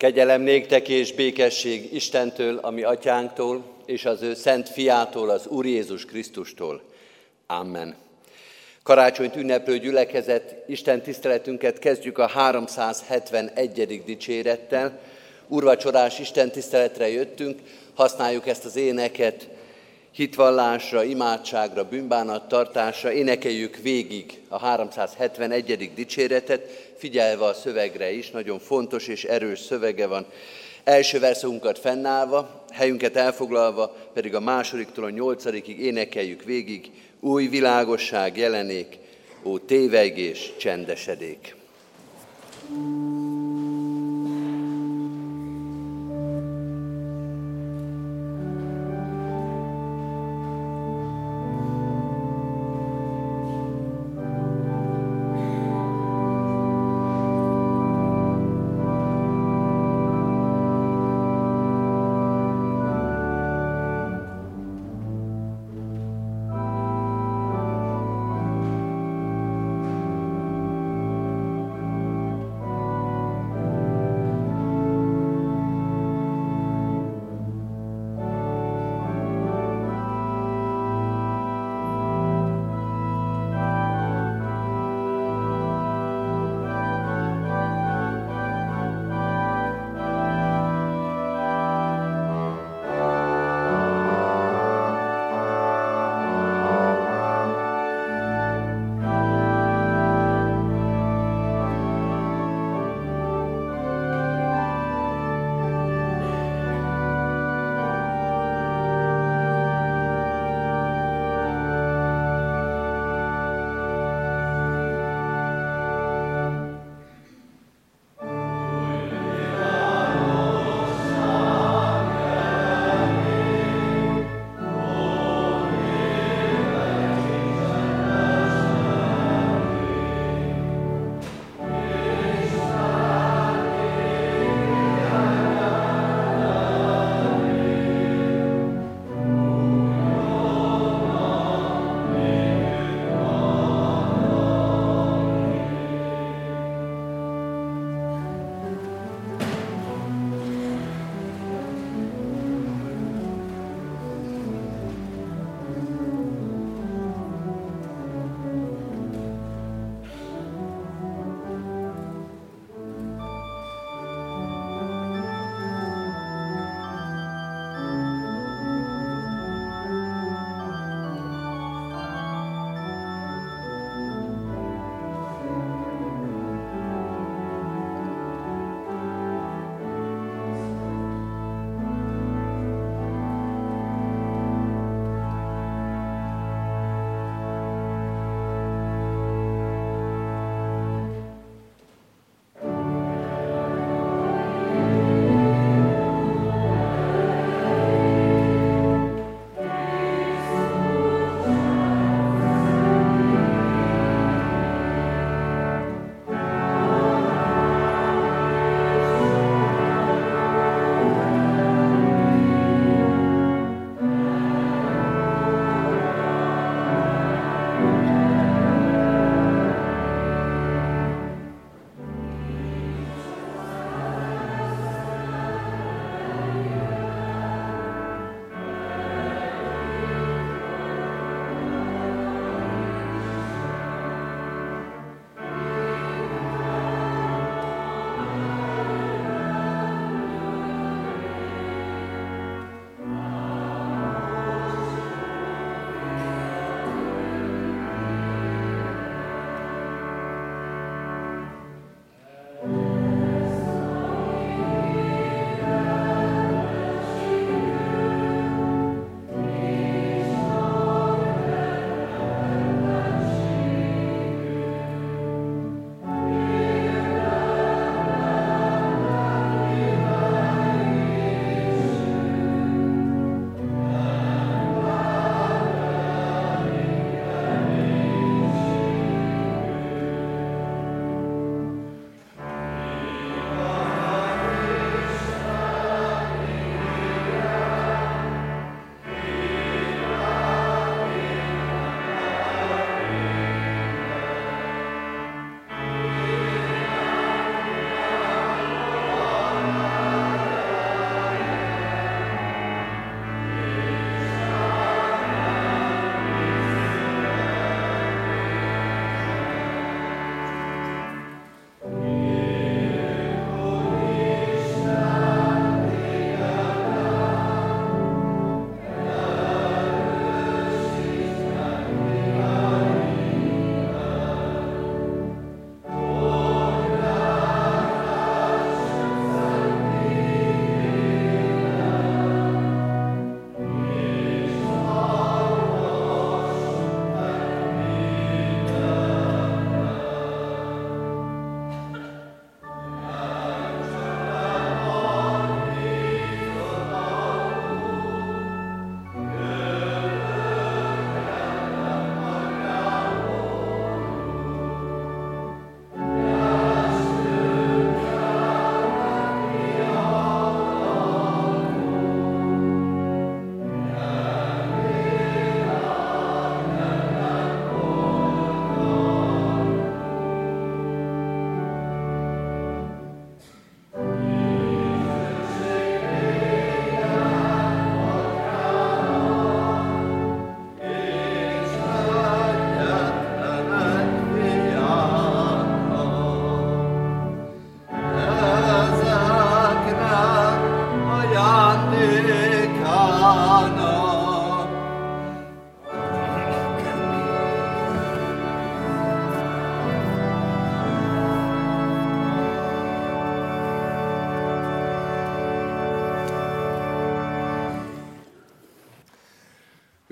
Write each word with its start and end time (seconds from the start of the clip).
Kegyelem 0.00 0.40
néktek 0.40 0.88
és 0.88 1.12
békesség 1.12 1.94
Istentől, 1.94 2.56
ami 2.56 2.82
atyánktól, 2.82 3.64
és 3.86 4.04
az 4.04 4.22
ő 4.22 4.34
szent 4.34 4.68
fiától, 4.68 5.30
az 5.30 5.46
Úr 5.46 5.66
Jézus 5.66 6.04
Krisztustól. 6.04 6.82
Amen. 7.46 7.96
Karácsonyt 8.82 9.36
ünneplő 9.36 9.78
gyülekezet, 9.78 10.54
Isten 10.66 11.02
tiszteletünket 11.02 11.78
kezdjük 11.78 12.18
a 12.18 12.26
371. 12.26 14.02
dicsérettel. 14.04 15.00
Urvacsorás 15.48 16.18
Isten 16.18 16.50
tiszteletre 16.50 17.08
jöttünk, 17.08 17.60
használjuk 17.94 18.46
ezt 18.46 18.64
az 18.64 18.76
éneket 18.76 19.48
hitvallásra, 20.12 21.04
imádságra, 21.04 21.84
bűnbánattartásra, 21.84 23.12
énekeljük 23.12 23.76
végig 23.76 24.40
a 24.48 24.58
371. 24.58 25.90
dicséretet, 25.94 26.92
figyelve 26.96 27.44
a 27.44 27.54
szövegre 27.54 28.12
is, 28.12 28.30
nagyon 28.30 28.58
fontos 28.58 29.08
és 29.08 29.24
erős 29.24 29.58
szövege 29.58 30.06
van. 30.06 30.26
Első 30.84 31.18
verszunkat 31.18 31.78
fennállva, 31.78 32.64
helyünket 32.72 33.16
elfoglalva, 33.16 33.96
pedig 34.14 34.34
a 34.34 34.40
másodiktól 34.40 35.04
a 35.04 35.10
nyolcadikig 35.10 35.80
énekeljük 35.80 36.44
végig, 36.44 36.90
új 37.20 37.46
világosság 37.46 38.36
jelenék, 38.36 38.98
ó 39.42 39.58
tévegés 39.58 40.52
csendesedék. 40.58 41.58
thank 42.72 43.59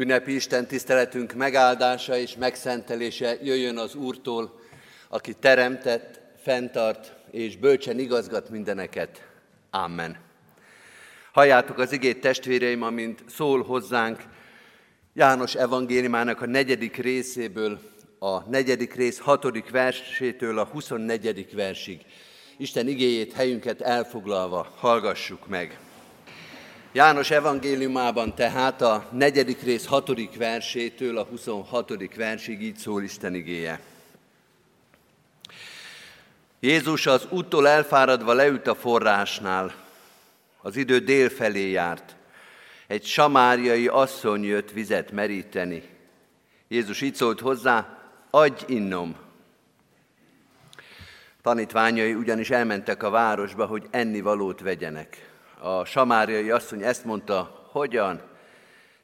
Ünnepi 0.09 0.35
Isten 0.35 0.67
tiszteletünk 0.67 1.33
megáldása 1.33 2.17
és 2.17 2.37
megszentelése 2.37 3.37
jöjjön 3.43 3.79
az 3.79 3.95
Úrtól, 3.95 4.61
aki 5.09 5.33
teremtett, 5.33 6.21
fenntart 6.43 7.15
és 7.31 7.57
bölcsen 7.57 7.99
igazgat 7.99 8.51
mindeneket. 8.51 9.23
Amen. 9.71 10.17
Halljátok 11.33 11.79
az 11.79 11.93
igét 11.93 12.21
testvéreim, 12.21 12.83
amint 12.83 13.25
szól 13.27 13.63
hozzánk 13.63 14.23
János 15.15 15.55
evangéliumának 15.55 16.41
a 16.41 16.47
negyedik 16.47 16.97
részéből, 16.97 17.81
a 18.19 18.49
negyedik 18.51 18.95
rész 18.95 19.19
hatodik 19.19 19.71
versétől 19.71 20.59
a 20.59 20.65
24. 20.65 21.55
versig. 21.55 22.01
Isten 22.57 22.89
igéjét 22.89 23.33
helyünket 23.33 23.81
elfoglalva 23.81 24.75
hallgassuk 24.77 25.49
meg. 25.49 25.79
János 26.93 27.31
evangéliumában 27.31 28.35
tehát 28.35 28.83
a 28.83 29.09
negyedik 29.13 29.63
rész 29.63 29.87
hatodik 29.87 30.37
versétől 30.37 31.19
a 31.19 31.25
26. 31.25 32.15
versig 32.15 32.63
így 32.63 32.77
szól 32.77 33.03
Isten 33.03 33.35
igéje. 33.35 33.81
Jézus 36.61 37.07
az 37.07 37.27
úttól 37.31 37.69
elfáradva 37.69 38.33
leült 38.33 38.67
a 38.67 38.75
forrásnál. 38.75 39.75
Az 40.63 40.77
idő 40.77 40.99
dél 40.99 41.29
felé 41.29 41.71
járt. 41.71 42.17
Egy 42.87 43.05
samáriai 43.05 43.87
asszony 43.87 44.45
jött 44.45 44.71
vizet 44.71 45.13
meríteni. 45.13 45.83
Jézus 46.69 47.01
így 47.01 47.15
szólt 47.15 47.41
hozzá, 47.41 47.99
adj 48.31 48.65
innom. 48.67 49.17
Tanítványai 51.43 52.15
ugyanis 52.15 52.51
elmentek 52.51 53.03
a 53.03 53.11
városba, 53.11 53.67
hogy 53.67 53.87
ennivalót 53.91 54.61
vegyenek 54.61 55.28
a 55.61 55.85
samáriai 55.85 56.51
asszony 56.51 56.83
ezt 56.83 57.05
mondta, 57.05 57.69
hogyan? 57.71 58.23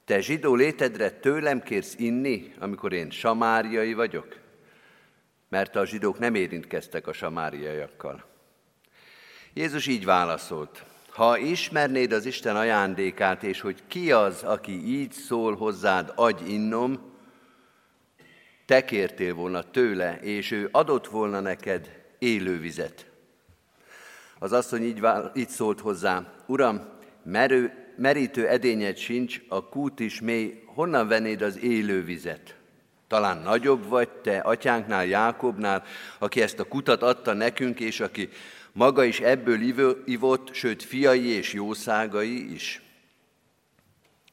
Te 0.04 0.20
zsidó 0.20 0.54
létedre 0.54 1.10
tőlem 1.10 1.62
kérsz 1.62 1.94
inni, 1.98 2.54
amikor 2.58 2.92
én 2.92 3.10
samáriai 3.10 3.94
vagyok? 3.94 4.36
Mert 5.48 5.76
a 5.76 5.86
zsidók 5.86 6.18
nem 6.18 6.34
érintkeztek 6.34 7.06
a 7.06 7.12
samáriaiakkal. 7.12 8.24
Jézus 9.52 9.86
így 9.86 10.04
válaszolt, 10.04 10.84
ha 11.08 11.38
ismernéd 11.38 12.12
az 12.12 12.26
Isten 12.26 12.56
ajándékát, 12.56 13.42
és 13.42 13.60
hogy 13.60 13.82
ki 13.86 14.12
az, 14.12 14.42
aki 14.42 14.86
így 14.86 15.12
szól 15.12 15.56
hozzád, 15.56 16.12
adj 16.14 16.44
innom, 16.44 17.12
te 18.66 18.84
kértél 18.84 19.34
volna 19.34 19.70
tőle, 19.70 20.18
és 20.20 20.50
ő 20.50 20.68
adott 20.72 21.06
volna 21.06 21.40
neked 21.40 22.02
élő 22.18 22.58
vizet. 22.58 23.06
Az 24.38 24.52
asszony 24.52 24.82
így, 24.82 25.06
így 25.34 25.48
szólt 25.48 25.80
hozzá, 25.80 26.33
Uram, 26.46 26.82
merő, 27.22 27.72
merítő 27.96 28.48
edényed 28.48 28.96
sincs, 28.96 29.40
a 29.48 29.68
kút 29.68 30.00
is 30.00 30.20
mély, 30.20 30.62
honnan 30.66 31.08
vennéd 31.08 31.42
az 31.42 31.58
élő 31.58 32.04
vizet? 32.04 32.56
Talán 33.08 33.38
nagyobb 33.38 33.88
vagy 33.88 34.08
te 34.08 34.38
atyánknál, 34.38 35.06
Jákobnál, 35.06 35.84
aki 36.18 36.42
ezt 36.42 36.58
a 36.58 36.64
kutat 36.64 37.02
adta 37.02 37.32
nekünk, 37.32 37.80
és 37.80 38.00
aki 38.00 38.28
maga 38.72 39.04
is 39.04 39.20
ebből 39.20 39.60
ivott, 40.04 40.54
sőt 40.54 40.82
fiai 40.82 41.26
és 41.26 41.52
jószágai 41.52 42.52
is. 42.52 42.82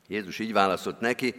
Jézus 0.07 0.39
így 0.39 0.53
válaszolt 0.53 0.99
neki, 0.99 1.33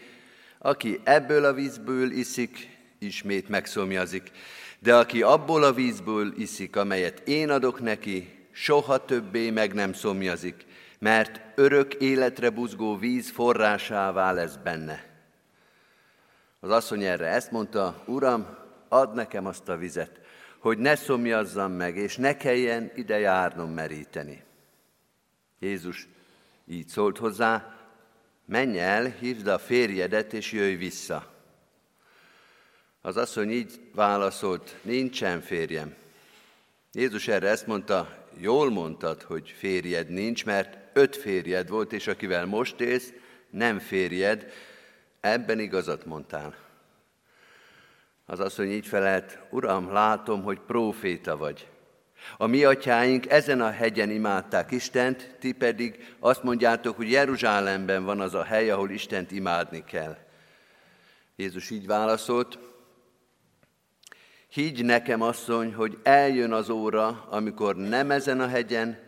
aki 0.59 1.01
ebből 1.05 1.45
a 1.45 1.53
vízből 1.53 2.11
iszik, 2.11 2.69
ismét 2.99 3.49
megszomjazik, 3.49 4.31
de 4.79 4.97
aki 4.97 5.23
abból 5.23 5.63
a 5.63 5.73
vízből 5.73 6.33
iszik, 6.37 6.77
amelyet 6.77 7.29
én 7.29 7.51
adok 7.51 7.81
neki, 7.81 8.29
soha 8.53 9.05
többé 9.05 9.51
meg 9.51 9.75
nem 9.75 9.93
szomjazik, 9.93 10.65
mert 11.03 11.41
örök 11.55 11.95
életre 11.95 12.51
buzgó 12.51 12.97
víz 12.97 13.31
forrásává 13.31 14.33
lesz 14.33 14.57
benne. 14.57 15.05
Az 16.61 16.71
asszony 16.71 17.03
erre 17.03 17.27
ezt 17.27 17.51
mondta, 17.51 18.03
Uram, 18.07 18.57
add 18.89 19.15
nekem 19.15 19.47
azt 19.47 19.69
a 19.69 19.77
vizet, 19.77 20.21
hogy 20.59 20.79
ne 20.79 20.95
szomjazzam 20.95 21.73
meg, 21.73 21.97
és 21.97 22.17
ne 22.17 22.37
kelljen 22.37 22.91
ide 22.95 23.19
járnom 23.19 23.71
meríteni. 23.71 24.45
Jézus 25.59 26.09
így 26.67 26.89
szólt 26.89 27.19
hozzá, 27.19 27.77
menj 28.45 28.79
el, 28.79 29.05
hívd 29.05 29.47
a 29.47 29.59
férjedet, 29.59 30.33
és 30.33 30.53
jöjj 30.53 30.75
vissza. 30.75 31.33
Az 33.01 33.17
asszony 33.17 33.51
így 33.51 33.81
válaszolt, 33.95 34.77
nincsen 34.83 35.41
férjem. 35.41 35.95
Jézus 36.93 37.29
erre 37.29 37.49
ezt 37.49 37.67
mondta, 37.67 38.27
jól 38.37 38.71
mondtad, 38.71 39.23
hogy 39.23 39.55
férjed 39.59 40.09
nincs, 40.09 40.45
mert 40.45 40.81
öt 40.93 41.17
férjed 41.17 41.69
volt, 41.69 41.93
és 41.93 42.07
akivel 42.07 42.47
most 42.47 42.81
élsz, 42.81 43.13
nem 43.51 43.79
férjed, 43.79 44.53
ebben 45.21 45.59
igazat 45.59 46.05
mondtál. 46.05 46.55
Az 48.27 48.41
asszony 48.41 48.71
így 48.71 48.87
felelt, 48.87 49.39
Uram, 49.51 49.93
látom, 49.93 50.43
hogy 50.43 50.59
próféta 50.67 51.37
vagy. 51.37 51.69
A 52.37 52.47
mi 52.47 52.65
atyáink 52.65 53.31
ezen 53.31 53.61
a 53.61 53.71
hegyen 53.71 54.11
imádták 54.11 54.71
Istent, 54.71 55.37
ti 55.39 55.53
pedig 55.53 56.15
azt 56.19 56.43
mondjátok, 56.43 56.97
hogy 56.97 57.11
Jeruzsálemben 57.11 58.05
van 58.05 58.21
az 58.21 58.35
a 58.35 58.43
hely, 58.45 58.71
ahol 58.71 58.91
Istent 58.91 59.31
imádni 59.31 59.85
kell. 59.85 60.17
Jézus 61.37 61.71
így 61.71 61.87
válaszolt, 61.87 62.59
Higgy 64.53 64.85
nekem, 64.85 65.23
asszony, 65.23 65.75
hogy 65.75 65.99
eljön 66.03 66.53
az 66.53 66.71
óra, 66.71 67.27
amikor 67.31 67.77
nem 67.77 68.11
ezen 68.11 68.41
a 68.41 68.49
hegyen, 68.49 68.99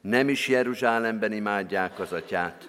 nem 0.00 0.28
is 0.28 0.48
Jeruzsálemben 0.48 1.32
imádják 1.32 1.98
az 1.98 2.12
atyát. 2.12 2.68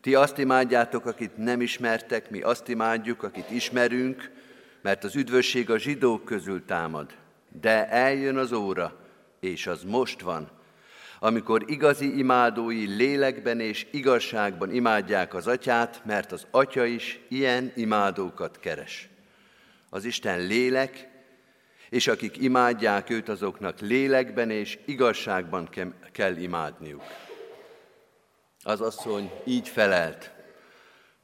Ti 0.00 0.14
azt 0.14 0.38
imádjátok, 0.38 1.06
akit 1.06 1.36
nem 1.36 1.60
ismertek, 1.60 2.30
mi 2.30 2.40
azt 2.40 2.68
imádjuk, 2.68 3.22
akit 3.22 3.50
ismerünk, 3.50 4.30
mert 4.82 5.04
az 5.04 5.16
üdvösség 5.16 5.70
a 5.70 5.78
zsidók 5.78 6.24
közül 6.24 6.64
támad. 6.64 7.10
De 7.60 7.88
eljön 7.88 8.36
az 8.36 8.52
óra, 8.52 8.96
és 9.40 9.66
az 9.66 9.82
most 9.82 10.20
van, 10.20 10.50
amikor 11.20 11.64
igazi 11.66 12.18
imádói 12.18 12.86
lélekben 12.86 13.60
és 13.60 13.86
igazságban 13.90 14.74
imádják 14.74 15.34
az 15.34 15.46
atyát, 15.46 16.02
mert 16.04 16.32
az 16.32 16.46
atya 16.50 16.84
is 16.84 17.20
ilyen 17.28 17.72
imádókat 17.74 18.58
keres. 18.60 19.08
Az 19.90 20.04
Isten 20.04 20.46
lélek, 20.46 21.08
és 21.90 22.06
akik 22.06 22.36
imádják 22.36 23.10
őt, 23.10 23.28
azoknak 23.28 23.80
lélekben 23.80 24.50
és 24.50 24.78
igazságban 24.84 25.68
kell 26.12 26.36
imádniuk. 26.36 27.02
Az 28.62 28.80
asszony 28.80 29.30
így 29.44 29.68
felelt. 29.68 30.30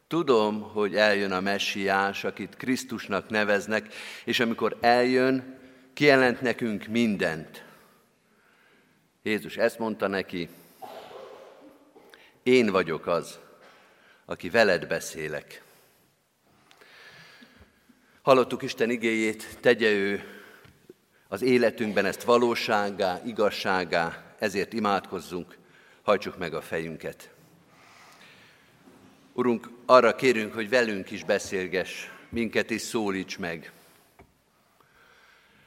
Tudom, 0.07 0.63
hogy 0.63 0.97
eljön 0.97 1.33
a 1.33 1.41
messiás, 1.41 2.25
akit 2.25 2.57
Krisztusnak 2.57 3.29
neveznek, 3.29 3.95
és 4.25 4.41
amikor 4.41 4.77
eljön, 4.81 5.59
kijelent 5.95 6.41
nekünk 6.41 6.87
mindent. 6.87 7.65
Jézus 9.23 9.57
ezt 9.57 9.79
mondta 9.79 10.07
neki, 10.07 10.49
én 12.43 12.71
vagyok 12.71 13.07
az, 13.07 13.39
aki 14.25 14.51
veled 14.51 14.87
beszélek. 14.87 15.63
Hallottuk 18.23 18.63
Isten 18.63 18.91
igéjét, 18.91 19.59
tegye 19.61 19.91
ő 19.91 20.34
az 21.35 21.43
életünkben 21.43 22.05
ezt 22.05 22.23
valóságá, 22.23 23.21
igazságá, 23.25 24.35
ezért 24.39 24.73
imádkozzunk, 24.73 25.59
hajtsuk 26.03 26.39
meg 26.39 26.55
a 26.55 26.61
fejünket. 26.61 27.31
Urunk, 29.33 29.71
arra 29.87 30.15
kérünk, 30.15 30.55
hogy 30.55 30.69
velünk 30.69 31.11
is 31.11 31.25
beszélgess, 31.25 32.07
minket 32.29 32.71
is 32.71 32.81
szólíts 32.81 33.39
meg. 33.39 33.73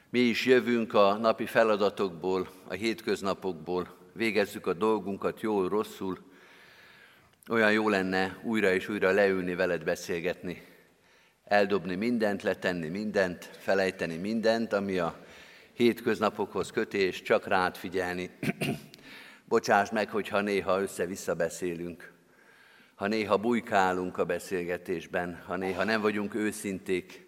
Mi 0.09 0.19
is 0.19 0.45
jövünk 0.45 0.93
a 0.93 1.13
napi 1.13 1.45
feladatokból, 1.45 2.49
a 2.67 2.73
hétköznapokból, 2.73 3.95
végezzük 4.13 4.67
a 4.67 4.73
dolgunkat 4.73 5.41
jól, 5.41 5.69
rosszul. 5.69 6.17
Olyan 7.49 7.71
jó 7.71 7.89
lenne 7.89 8.39
újra 8.43 8.73
és 8.73 8.89
újra 8.89 9.11
leülni 9.11 9.55
veled 9.55 9.83
beszélgetni, 9.83 10.61
eldobni 11.43 11.95
mindent, 11.95 12.43
letenni 12.43 12.87
mindent, 12.87 13.49
felejteni 13.59 14.15
mindent, 14.15 14.73
ami 14.73 14.97
a 14.97 15.25
hétköznapokhoz 15.77 16.71
kötés, 16.71 17.21
csak 17.21 17.47
rád 17.47 17.75
figyelni. 17.75 18.29
Bocsáss 19.45 19.89
meg, 19.89 20.09
hogyha 20.09 20.41
néha 20.41 20.81
össze-vissza 20.81 21.33
beszélünk, 21.33 22.11
ha 22.95 23.07
néha 23.07 23.37
bujkálunk 23.37 24.17
a 24.17 24.25
beszélgetésben, 24.25 25.41
ha 25.45 25.55
néha 25.55 25.83
nem 25.83 26.01
vagyunk 26.01 26.35
őszinték, 26.35 27.25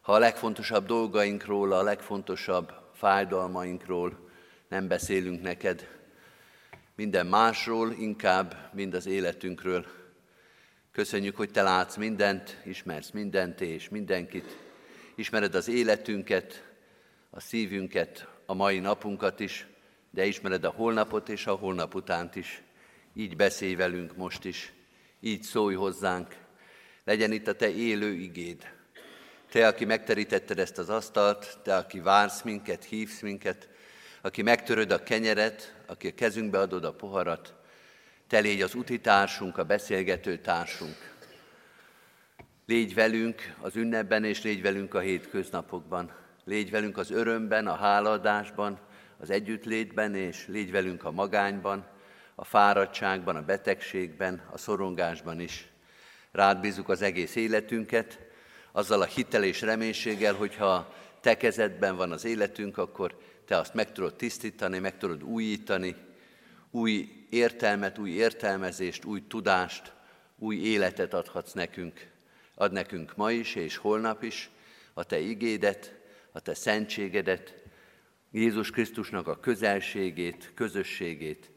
ha 0.00 0.12
a 0.12 0.18
legfontosabb 0.18 0.86
dolgainkról, 0.86 1.72
a 1.72 1.82
legfontosabb 1.82 2.72
fájdalmainkról 2.94 4.28
nem 4.68 4.88
beszélünk 4.88 5.42
neked, 5.42 5.88
minden 6.96 7.26
másról, 7.26 7.92
inkább 7.92 8.70
mind 8.72 8.94
az 8.94 9.06
életünkről. 9.06 9.86
Köszönjük, 10.92 11.36
hogy 11.36 11.50
te 11.50 11.62
látsz 11.62 11.96
mindent, 11.96 12.60
ismersz 12.64 13.10
mindent 13.10 13.60
és 13.60 13.88
mindenkit, 13.88 14.56
ismered 15.14 15.54
az 15.54 15.68
életünket, 15.68 16.63
a 17.36 17.40
szívünket, 17.40 18.28
a 18.46 18.54
mai 18.54 18.78
napunkat 18.78 19.40
is, 19.40 19.66
de 20.10 20.24
ismered 20.24 20.64
a 20.64 20.70
holnapot 20.70 21.28
és 21.28 21.46
a 21.46 21.54
holnap 21.54 21.94
utánt 21.94 22.36
is. 22.36 22.62
Így 23.14 23.36
beszélj 23.36 23.74
velünk 23.74 24.16
most 24.16 24.44
is, 24.44 24.72
így 25.20 25.42
szólj 25.42 25.74
hozzánk, 25.74 26.36
Legyen 27.04 27.32
itt 27.32 27.46
a 27.46 27.56
Te 27.56 27.70
élő 27.70 28.12
igéd. 28.12 28.72
Te, 29.50 29.66
aki 29.66 29.84
megterítetted 29.84 30.58
ezt 30.58 30.78
az 30.78 30.88
asztalt, 30.88 31.58
Te, 31.62 31.76
aki 31.76 32.00
vársz 32.00 32.42
minket, 32.42 32.84
hívsz 32.84 33.20
minket, 33.20 33.68
aki 34.20 34.42
megtöröd 34.42 34.90
a 34.90 35.02
kenyeret, 35.02 35.74
aki 35.86 36.08
a 36.08 36.14
kezünkbe 36.14 36.58
adod 36.58 36.84
a 36.84 36.92
poharat, 36.92 37.54
Te 38.26 38.38
légy 38.38 38.62
az 38.62 38.74
utitársunk, 38.74 39.58
a 39.58 39.64
beszélgető 39.64 40.38
társunk. 40.38 41.12
Légy 42.66 42.94
velünk 42.94 43.54
az 43.60 43.76
ünnepben, 43.76 44.24
és 44.24 44.42
légy 44.42 44.62
velünk 44.62 44.94
a 44.94 44.98
hétköznapokban. 44.98 46.23
Légy 46.44 46.70
velünk 46.70 46.98
az 46.98 47.10
örömben, 47.10 47.66
a 47.66 47.74
háladásban, 47.74 48.78
az 49.18 49.30
együttlétben, 49.30 50.14
és 50.14 50.46
légy 50.46 50.70
velünk 50.70 51.04
a 51.04 51.10
magányban, 51.10 51.86
a 52.34 52.44
fáradtságban, 52.44 53.36
a 53.36 53.44
betegségben, 53.44 54.42
a 54.50 54.58
szorongásban 54.58 55.40
is. 55.40 55.68
Rád 56.32 56.60
bízunk 56.60 56.88
az 56.88 57.02
egész 57.02 57.34
életünket, 57.34 58.18
azzal 58.72 59.00
a 59.00 59.04
hitel 59.04 59.44
és 59.44 59.60
reménységgel, 59.60 60.34
hogyha 60.34 60.94
te 61.20 61.36
kezedben 61.36 61.96
van 61.96 62.12
az 62.12 62.24
életünk, 62.24 62.78
akkor 62.78 63.18
te 63.46 63.56
azt 63.56 63.74
meg 63.74 63.92
tudod 63.92 64.14
tisztítani, 64.14 64.78
meg 64.78 64.98
tudod 64.98 65.22
újítani, 65.22 65.96
új 66.70 67.26
értelmet, 67.30 67.98
új 67.98 68.10
értelmezést, 68.10 69.04
új 69.04 69.26
tudást, 69.26 69.92
új 70.38 70.56
életet 70.56 71.14
adhatsz 71.14 71.52
nekünk. 71.52 72.06
Ad 72.54 72.72
nekünk 72.72 73.16
ma 73.16 73.30
is 73.30 73.54
és 73.54 73.76
holnap 73.76 74.22
is 74.22 74.50
a 74.94 75.04
te 75.04 75.18
igédet, 75.18 75.94
a 76.36 76.40
te 76.40 76.54
szentségedet, 76.54 77.54
Jézus 78.30 78.70
Krisztusnak 78.70 79.28
a 79.28 79.40
közelségét, 79.40 80.52
közösségét, 80.54 81.50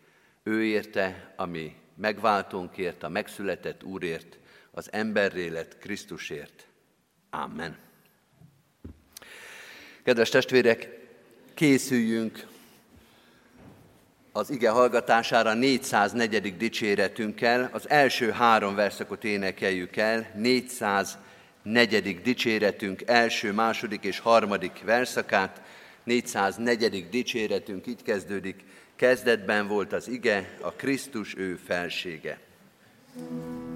ő 0.44 0.64
érte, 0.64 1.34
ami 1.36 1.76
megváltónkért, 1.96 3.04
a 3.04 3.10
megszületett 3.10 3.84
Úrért, 3.84 4.38
az 4.72 4.92
emberré 4.92 5.48
lett 5.48 5.78
Krisztusért. 5.78 6.68
Amen. 7.30 7.78
Kedves 10.04 10.30
testvérek, 10.30 10.90
készüljünk 11.54 12.48
az 14.32 14.50
ige 14.50 14.70
hallgatására 14.70 15.54
404. 15.54 16.58
dicséretünkkel. 16.58 17.70
Az 17.72 17.90
első 17.90 18.32
három 18.32 18.76
verszakot 18.76 19.24
énekeljük 19.24 19.96
el. 19.96 20.32
404. 20.36 21.26
dicséretünk 22.22 23.02
első, 23.06 23.54
második 23.54 24.04
és 24.04 24.20
harmadik 24.20 24.82
verszakát. 24.86 25.62
404. 26.04 27.10
dicséretünk 27.10 27.88
így 27.88 28.04
kezdődik. 28.04 28.64
Kezdetben 28.96 29.68
volt 29.68 29.94
az 29.94 30.08
ige, 30.08 30.58
a 30.62 30.72
Krisztus 30.72 31.36
ő 31.38 31.56
felsége. 31.56 32.40
thank 33.18 33.32
you 33.32 33.67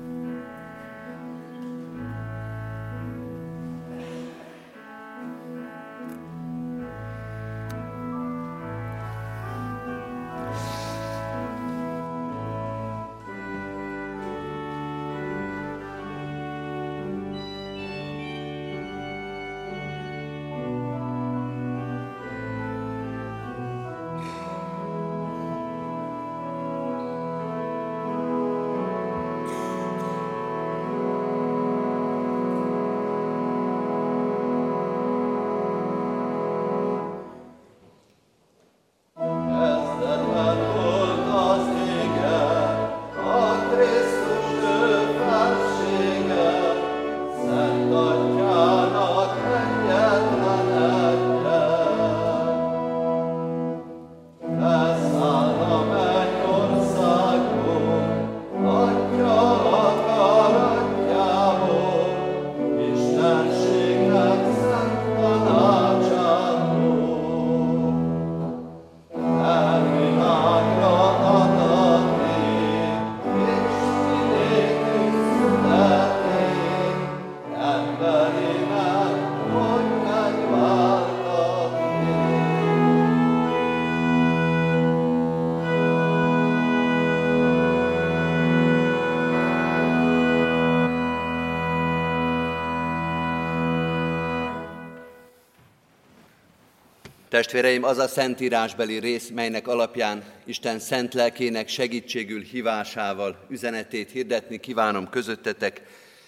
Testvéreim, 97.31 97.83
az 97.83 97.97
a 97.97 98.07
szentírásbeli 98.07 98.99
rész, 98.99 99.29
melynek 99.29 99.67
alapján 99.67 100.23
Isten 100.45 100.79
szent 100.79 101.13
lelkének 101.13 101.67
segítségül 101.67 102.41
hívásával 102.41 103.45
üzenetét 103.49 104.11
hirdetni 104.11 104.59
kívánom 104.59 105.09
közöttetek, 105.09 105.81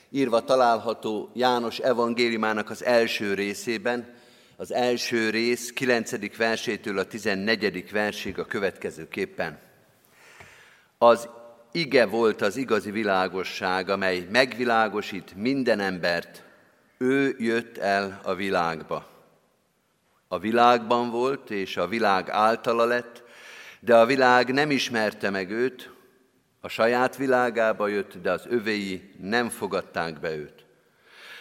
írva 0.09 0.43
található 0.43 1.29
János 1.33 1.79
evangéliumának 1.79 2.69
az 2.69 2.83
első 2.83 3.33
részében, 3.33 4.13
az 4.57 4.73
első 4.73 5.29
rész 5.29 5.71
9. 5.71 6.37
versétől 6.37 6.97
a 6.97 7.05
14. 7.05 7.91
versig 7.91 8.39
a 8.39 8.45
következőképpen. 8.45 9.59
Az 10.97 11.29
ige 11.71 12.05
volt 12.05 12.41
az 12.41 12.57
igazi 12.57 12.91
világosság, 12.91 13.89
amely 13.89 14.27
megvilágosít 14.31 15.33
minden 15.35 15.79
embert. 15.79 16.43
Ő 16.97 17.35
jött 17.39 17.77
el 17.77 18.19
a 18.23 18.35
világba 18.35 19.12
a 20.33 20.39
világban 20.39 21.09
volt, 21.09 21.49
és 21.49 21.77
a 21.77 21.87
világ 21.87 22.29
általa 22.29 22.85
lett, 22.85 23.23
de 23.79 23.95
a 23.95 24.05
világ 24.05 24.53
nem 24.53 24.71
ismerte 24.71 25.29
meg 25.29 25.51
őt, 25.51 25.91
a 26.61 26.67
saját 26.67 27.17
világába 27.17 27.87
jött, 27.87 28.17
de 28.21 28.31
az 28.31 28.45
övéi 28.49 29.13
nem 29.19 29.49
fogadták 29.49 30.19
be 30.19 30.35
őt. 30.35 30.65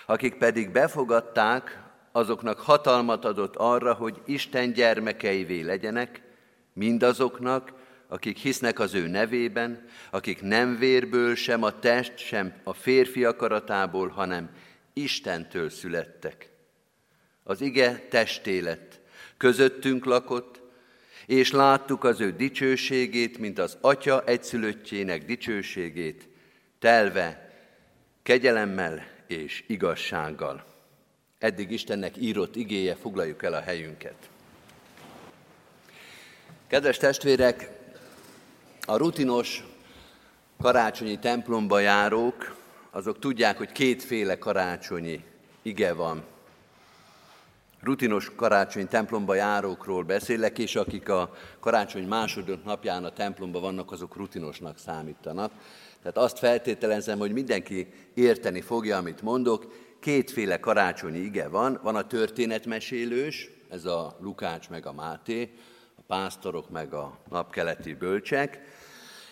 Akik 0.06 0.38
pedig 0.38 0.70
befogadták, 0.70 1.82
azoknak 2.12 2.58
hatalmat 2.58 3.25
adott 3.25 3.56
arra, 3.56 3.94
hogy 3.94 4.20
Isten 4.25 4.72
gyermekeivé 4.72 5.61
legyenek, 5.61 6.22
mindazoknak, 6.72 7.72
akik 8.08 8.37
hisznek 8.37 8.78
az 8.78 8.94
ő 8.94 9.06
nevében, 9.06 9.84
akik 10.11 10.42
nem 10.42 10.76
vérből, 10.76 11.34
sem 11.34 11.62
a 11.62 11.78
test, 11.78 12.18
sem 12.18 12.52
a 12.64 12.72
férfi 12.72 13.25
akaratából, 13.25 14.08
hanem 14.08 14.50
Istentől 14.92 15.70
születtek. 15.70 16.51
Az 17.42 17.61
ige 17.61 18.06
testé 18.08 18.58
lett, 18.58 19.00
közöttünk 19.37 20.04
lakott, 20.04 20.61
és 21.26 21.50
láttuk 21.50 22.04
az 22.04 22.20
ő 22.20 22.32
dicsőségét, 22.32 23.38
mint 23.38 23.58
az 23.58 23.76
Atya 23.80 24.25
egyszülöttjének 24.25 25.25
dicsőségét, 25.25 26.28
telve 26.78 27.52
kegyelemmel 28.22 29.06
és 29.26 29.64
igazsággal. 29.66 30.64
Eddig 31.38 31.70
Istennek 31.70 32.16
írott 32.16 32.56
igéje, 32.56 32.94
foglaljuk 32.94 33.42
el 33.42 33.52
a 33.52 33.61
helyünket. 33.61 34.14
Kedves 36.66 36.96
testvérek, 36.96 37.70
a 38.87 38.96
rutinos 38.96 39.64
karácsonyi 40.61 41.18
templomba 41.18 41.78
járók, 41.78 42.56
azok 42.90 43.18
tudják, 43.18 43.56
hogy 43.56 43.72
kétféle 43.72 44.38
karácsonyi 44.38 45.25
ige 45.62 45.92
van 45.92 46.25
rutinos 47.82 48.32
karácsony 48.36 48.88
templomba 48.88 49.34
járókról 49.34 50.02
beszélek, 50.02 50.58
és 50.58 50.76
akik 50.76 51.08
a 51.08 51.34
karácsony 51.60 52.06
második 52.06 52.64
napján 52.64 53.04
a 53.04 53.12
templomba 53.12 53.60
vannak, 53.60 53.92
azok 53.92 54.16
rutinosnak 54.16 54.78
számítanak. 54.78 55.52
Tehát 56.02 56.16
azt 56.16 56.38
feltételezem, 56.38 57.18
hogy 57.18 57.32
mindenki 57.32 57.92
érteni 58.14 58.60
fogja, 58.60 58.96
amit 58.96 59.22
mondok. 59.22 59.72
Kétféle 60.00 60.60
karácsonyi 60.60 61.18
ige 61.18 61.48
van. 61.48 61.78
Van 61.82 61.96
a 61.96 62.06
történetmesélős, 62.06 63.50
ez 63.70 63.84
a 63.84 64.16
Lukács 64.20 64.68
meg 64.68 64.86
a 64.86 64.92
Máté, 64.92 65.50
a 65.98 66.02
pásztorok 66.06 66.70
meg 66.70 66.92
a 66.92 67.18
napkeleti 67.30 67.94
bölcsek, 67.94 68.60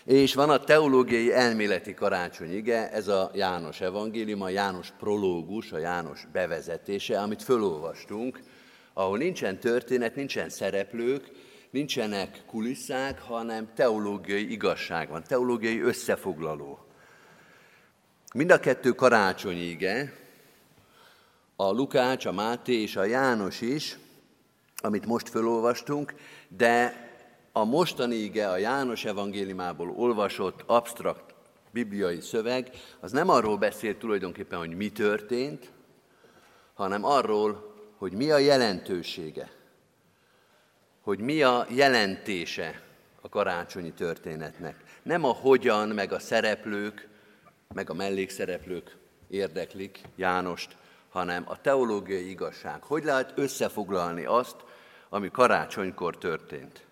És 0.05 0.33
van 0.33 0.49
a 0.49 0.59
teológiai 0.59 1.33
elméleti 1.33 1.93
karácsony, 1.93 2.55
ige, 2.55 2.91
ez 2.91 3.07
a 3.07 3.31
János 3.33 3.81
evangélium, 3.81 4.41
a 4.41 4.49
János 4.49 4.91
prológus, 4.99 5.71
a 5.71 5.77
János 5.77 6.27
bevezetése, 6.31 7.21
amit 7.21 7.43
fölolvastunk, 7.43 8.39
ahol 8.93 9.17
nincsen 9.17 9.59
történet, 9.59 10.15
nincsen 10.15 10.49
szereplők, 10.49 11.31
nincsenek 11.69 12.41
kulisszák, 12.45 13.21
hanem 13.21 13.73
teológiai 13.75 14.51
igazság 14.51 15.09
van, 15.09 15.23
teológiai 15.23 15.81
összefoglaló. 15.81 16.85
Mind 18.33 18.51
a 18.51 18.59
kettő 18.59 18.91
karácsonyi 18.91 19.69
ige, 19.69 20.13
a 21.55 21.71
Lukács, 21.71 22.25
a 22.25 22.31
Máté 22.31 22.81
és 22.81 22.95
a 22.95 23.03
János 23.03 23.61
is, 23.61 23.97
amit 24.77 25.05
most 25.05 25.29
felolvastunk, 25.29 26.13
de 26.47 27.09
a 27.51 27.63
mostani 27.63 28.15
ige, 28.15 28.49
a 28.49 28.57
János 28.57 29.05
evangéliumából 29.05 29.89
olvasott 29.89 30.63
absztrakt 30.65 31.33
bibliai 31.71 32.21
szöveg, 32.21 32.69
az 32.99 33.11
nem 33.11 33.29
arról 33.29 33.57
beszél 33.57 33.97
tulajdonképpen, 33.97 34.59
hogy 34.59 34.75
mi 34.75 34.91
történt, 34.91 35.71
hanem 36.73 37.05
arról, 37.05 37.73
hogy 37.97 38.13
mi 38.13 38.31
a 38.31 38.37
jelentősége, 38.37 39.51
hogy 41.01 41.19
mi 41.19 41.43
a 41.43 41.65
jelentése 41.69 42.81
a 43.21 43.29
karácsonyi 43.29 43.91
történetnek. 43.91 44.83
Nem 45.03 45.23
a 45.23 45.31
hogyan, 45.31 45.87
meg 45.87 46.11
a 46.11 46.19
szereplők, 46.19 47.07
meg 47.73 47.89
a 47.89 47.93
mellékszereplők 47.93 48.97
érdeklik 49.27 50.01
Jánost, 50.15 50.75
hanem 51.09 51.43
a 51.47 51.61
teológiai 51.61 52.29
igazság. 52.29 52.83
Hogy 52.83 53.03
lehet 53.03 53.33
összefoglalni 53.35 54.25
azt, 54.25 54.55
ami 55.09 55.31
karácsonykor 55.31 56.17
történt? 56.17 56.85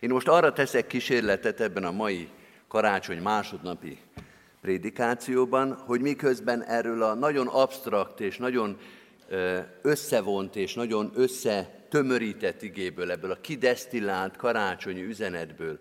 Én 0.00 0.10
most 0.10 0.28
arra 0.28 0.52
teszek 0.52 0.86
kísérletet 0.86 1.60
ebben 1.60 1.84
a 1.84 1.90
mai 1.90 2.28
karácsony 2.68 3.22
másodnapi 3.22 3.98
prédikációban, 4.60 5.74
hogy 5.74 6.00
miközben 6.00 6.62
erről 6.62 7.02
a 7.02 7.14
nagyon 7.14 7.46
absztrakt 7.46 8.20
és 8.20 8.36
nagyon 8.36 8.78
összevont 9.82 10.56
és 10.56 10.74
nagyon 10.74 11.12
összetömörített 11.14 12.62
igéből, 12.62 13.10
ebből 13.10 13.30
a 13.30 13.40
kidesztillált 13.40 14.36
karácsonyi 14.36 15.02
üzenetből 15.02 15.78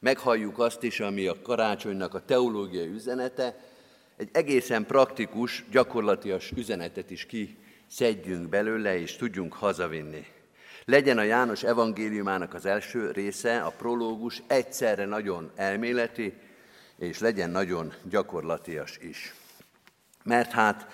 meghalljuk 0.00 0.58
azt 0.58 0.82
is, 0.82 1.00
ami 1.00 1.26
a 1.26 1.42
karácsonynak 1.42 2.14
a 2.14 2.24
teológiai 2.24 2.88
üzenete, 2.88 3.58
egy 4.16 4.28
egészen 4.32 4.86
praktikus, 4.86 5.64
gyakorlatias 5.70 6.50
üzenetet 6.56 7.10
is 7.10 7.26
kiszedjünk 7.26 8.48
belőle, 8.48 8.98
és 8.98 9.16
tudjunk 9.16 9.52
hazavinni. 9.52 10.26
Legyen 10.84 11.18
a 11.18 11.22
János 11.22 11.62
evangéliumának 11.62 12.54
az 12.54 12.66
első 12.66 13.10
része, 13.10 13.60
a 13.60 13.70
prológus, 13.70 14.42
egyszerre 14.46 15.04
nagyon 15.04 15.50
elméleti, 15.54 16.34
és 16.98 17.18
legyen 17.18 17.50
nagyon 17.50 17.92
gyakorlatias 18.02 18.98
is. 19.02 19.34
Mert 20.24 20.50
hát 20.50 20.86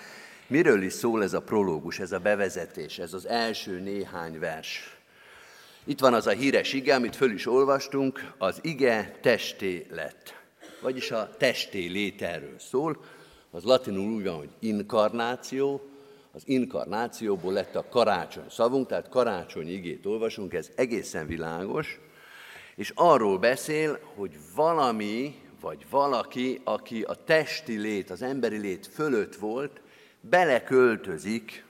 miről 0.47 0.81
is 0.81 0.93
szól 0.93 1.23
ez 1.23 1.33
a 1.33 1.41
prológus, 1.41 1.99
ez 1.99 2.11
a 2.11 2.19
bevezetés, 2.19 2.99
ez 2.99 3.13
az 3.13 3.27
első 3.27 3.79
néhány 3.79 4.39
vers? 4.39 4.97
Itt 5.83 5.99
van 5.99 6.13
az 6.13 6.27
a 6.27 6.31
híres 6.31 6.73
ige, 6.73 6.95
amit 6.95 7.15
föl 7.15 7.31
is 7.31 7.47
olvastunk, 7.47 8.33
az 8.37 8.59
ige 8.61 9.17
testé 9.21 9.85
lett. 9.89 10.35
Vagyis 10.81 11.11
a 11.11 11.29
testé 11.37 11.85
léterről 11.85 12.59
szól, 12.59 13.03
az 13.51 13.63
latinul 13.63 14.13
úgy 14.13 14.23
van, 14.23 14.35
hogy 14.35 14.49
inkarnáció, 14.59 15.89
az 16.37 16.43
inkarnációból 16.45 17.53
lett 17.53 17.75
a 17.75 17.85
karácsony 17.89 18.49
szavunk, 18.49 18.87
tehát 18.87 19.09
karácsony 19.09 19.69
igét 19.69 20.05
olvasunk, 20.05 20.53
ez 20.53 20.69
egészen 20.75 21.27
világos, 21.27 21.99
és 22.75 22.91
arról 22.95 23.37
beszél, 23.37 23.99
hogy 24.15 24.37
valami, 24.55 25.41
vagy 25.61 25.85
valaki, 25.89 26.61
aki 26.63 27.01
a 27.01 27.23
testi 27.23 27.77
lét, 27.77 28.09
az 28.09 28.21
emberi 28.21 28.57
lét 28.57 28.87
fölött 28.87 29.35
volt, 29.35 29.81
beleköltözik 30.21 31.65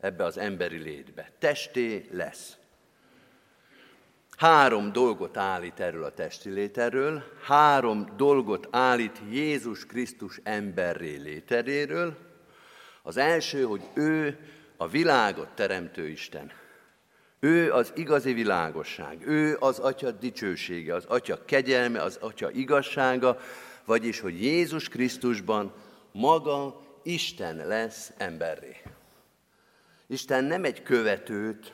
ebbe 0.00 0.24
az 0.24 0.38
emberi 0.38 0.78
létbe. 0.78 1.30
Testé 1.38 2.08
lesz. 2.10 2.56
Három 4.36 4.92
dolgot 4.92 5.36
állít 5.36 5.80
erről 5.80 6.04
a 6.04 6.14
testi 6.14 6.50
léterről, 6.50 7.22
három 7.42 8.06
dolgot 8.16 8.68
állít 8.70 9.20
Jézus 9.30 9.86
Krisztus 9.86 10.40
emberré 10.42 11.16
léteréről, 11.16 12.27
az 13.08 13.16
első, 13.16 13.62
hogy 13.62 13.82
ő 13.94 14.38
a 14.76 14.88
világot 14.88 15.48
teremtő 15.48 16.08
Isten. 16.08 16.50
Ő 17.40 17.72
az 17.72 17.92
igazi 17.94 18.32
világosság, 18.32 19.26
ő 19.26 19.56
az 19.60 19.78
Atya 19.78 20.10
dicsősége, 20.10 20.94
az 20.94 21.04
Atya 21.04 21.44
kegyelme, 21.44 22.02
az 22.02 22.16
Atya 22.20 22.50
igazsága, 22.50 23.38
vagyis, 23.84 24.20
hogy 24.20 24.42
Jézus 24.42 24.88
Krisztusban 24.88 25.72
maga 26.12 26.80
Isten 27.02 27.66
lesz 27.66 28.12
emberré. 28.16 28.76
Isten 30.06 30.44
nem 30.44 30.64
egy 30.64 30.82
követőt, 30.82 31.72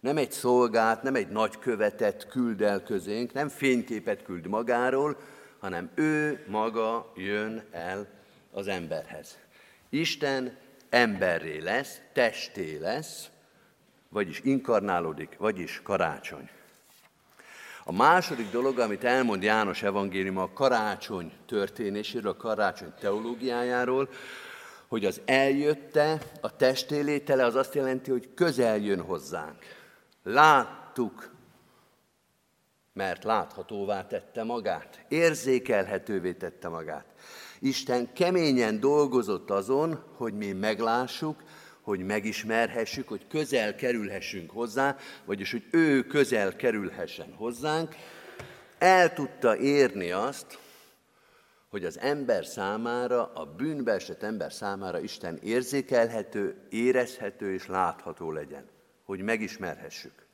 nem 0.00 0.16
egy 0.16 0.32
szolgát, 0.32 1.02
nem 1.02 1.14
egy 1.14 1.28
nagykövetet 1.28 2.26
küld 2.28 2.62
el 2.62 2.82
közénk, 2.82 3.32
nem 3.32 3.48
fényképet 3.48 4.22
küld 4.22 4.46
magáról, 4.46 5.16
hanem 5.58 5.90
ő 5.94 6.44
maga 6.48 7.12
jön 7.16 7.64
el 7.70 8.08
az 8.50 8.68
emberhez. 8.68 9.38
Isten 9.90 10.62
emberré 10.94 11.58
lesz, 11.58 12.00
testé 12.12 12.76
lesz, 12.76 13.30
vagyis 14.08 14.40
inkarnálódik, 14.40 15.36
vagyis 15.38 15.80
karácsony. 15.82 16.48
A 17.84 17.92
második 17.92 18.50
dolog, 18.50 18.78
amit 18.78 19.04
elmond 19.04 19.42
János 19.42 19.82
evangélium 19.82 20.38
a 20.38 20.52
karácsony 20.52 21.32
történéséről, 21.46 22.30
a 22.30 22.36
karácsony 22.36 22.92
teológiájáról, 23.00 24.08
hogy 24.88 25.04
az 25.04 25.20
eljötte, 25.24 26.18
a 26.40 26.56
testélétele 26.56 27.44
az 27.44 27.54
azt 27.54 27.74
jelenti, 27.74 28.10
hogy 28.10 28.34
közel 28.34 28.76
jön 28.76 29.00
hozzánk. 29.00 29.58
Láttuk, 30.22 31.30
mert 32.92 33.24
láthatóvá 33.24 34.06
tette 34.06 34.42
magát, 34.42 35.04
érzékelhetővé 35.08 36.32
tette 36.32 36.68
magát. 36.68 37.13
Isten 37.64 38.12
keményen 38.12 38.80
dolgozott 38.80 39.50
azon, 39.50 40.04
hogy 40.16 40.34
mi 40.34 40.52
meglássuk, 40.52 41.42
hogy 41.80 42.00
megismerhessük, 42.00 43.08
hogy 43.08 43.26
közel 43.26 43.74
kerülhessünk 43.74 44.50
hozzá, 44.50 44.96
vagyis 45.24 45.50
hogy 45.50 45.64
ő 45.70 46.02
közel 46.02 46.56
kerülhessen 46.56 47.32
hozzánk, 47.32 47.94
el 48.78 49.12
tudta 49.12 49.56
érni 49.56 50.10
azt, 50.10 50.58
hogy 51.68 51.84
az 51.84 51.98
ember 51.98 52.44
számára, 52.44 53.32
a 53.32 53.44
bűnbeesett 53.44 54.22
ember 54.22 54.52
számára 54.52 55.00
Isten 55.00 55.38
érzékelhető, 55.42 56.66
érezhető 56.70 57.52
és 57.52 57.66
látható 57.66 58.32
legyen, 58.32 58.68
hogy 59.04 59.20
megismerhessük. 59.20 60.26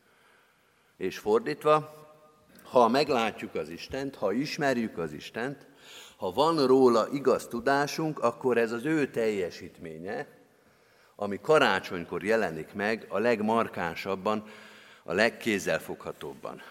És 0.97 1.19
fordítva, 1.19 1.95
ha 2.63 2.89
meglátjuk 2.89 3.55
az 3.55 3.69
Istent, 3.69 4.15
ha 4.15 4.33
ismerjük 4.33 4.99
az 4.99 5.13
Istent, 5.13 5.70
ha 6.21 6.33
van 6.33 6.67
róla 6.67 7.09
igaz 7.13 7.47
tudásunk, 7.47 8.19
akkor 8.19 8.59
ez 8.59 8.73
az 8.73 8.85
ő 8.85 9.11
teljesítménye, 9.11 10.27
ami 11.17 11.41
karácsonykor 11.41 12.25
jelenik 12.25 12.73
meg 12.73 13.07
a 13.09 13.19
legmarkánsabban, 13.19 14.45
a 15.03 15.13
legkézzelfoghatóbban. 15.13 16.63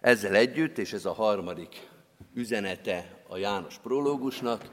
Ezzel 0.00 0.34
együtt, 0.34 0.78
és 0.78 0.92
ez 0.92 1.04
a 1.04 1.12
harmadik 1.12 1.88
üzenete 2.34 3.22
a 3.28 3.36
János 3.36 3.78
prológusnak, 3.78 4.64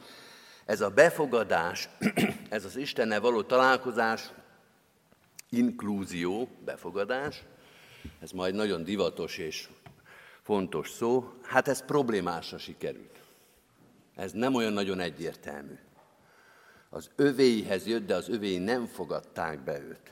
ez 0.65 0.81
a 0.81 0.89
befogadás, 0.89 1.89
ez 2.49 2.65
az 2.65 2.75
Istennel 2.75 3.21
való 3.21 3.43
találkozás, 3.43 4.31
inklúzió, 5.49 6.49
befogadás, 6.65 7.43
ez 8.19 8.31
majd 8.31 8.55
nagyon 8.55 8.83
divatos 8.83 9.37
és 9.37 9.69
fontos 10.41 10.89
szó, 10.89 11.31
hát 11.43 11.67
ez 11.67 11.85
problémásra 11.85 12.57
sikerült. 12.57 13.17
Ez 14.17 14.31
nem 14.31 14.55
olyan 14.55 14.73
nagyon 14.73 14.99
egyértelmű. 14.99 15.77
Az 16.89 17.09
övéihez 17.15 17.85
jött, 17.85 18.05
de 18.05 18.15
az 18.15 18.29
övéi 18.29 18.57
nem 18.57 18.85
fogadták 18.85 19.59
be 19.59 19.79
őt. 19.81 20.11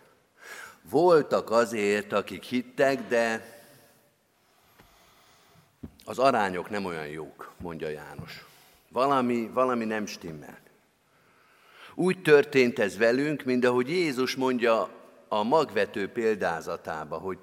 Voltak 0.89 1.49
azért, 1.49 2.13
akik 2.13 2.43
hittek, 2.43 3.07
de 3.07 3.53
az 6.05 6.19
arányok 6.19 6.69
nem 6.69 6.85
olyan 6.85 7.07
jók, 7.07 7.53
mondja 7.57 7.89
János. 7.89 8.45
Valami, 8.89 9.49
valami 9.53 9.85
nem 9.85 10.05
stimmel. 10.05 10.59
Úgy 11.95 12.21
történt 12.21 12.79
ez 12.79 12.97
velünk, 12.97 13.43
mint 13.43 13.65
ahogy 13.65 13.89
Jézus 13.89 14.35
mondja 14.35 14.89
a 15.27 15.43
magvető 15.43 16.09
példázatába, 16.11 17.17
hogy 17.17 17.37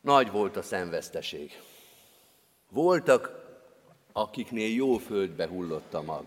nagy 0.00 0.30
volt 0.30 0.56
a 0.56 0.62
szenveszteség. 0.62 1.60
Voltak 2.70 3.37
akiknél 4.20 4.74
jó 4.74 4.96
földbe 4.96 5.46
hullott 5.46 5.94
a 5.94 6.02
mag. 6.02 6.24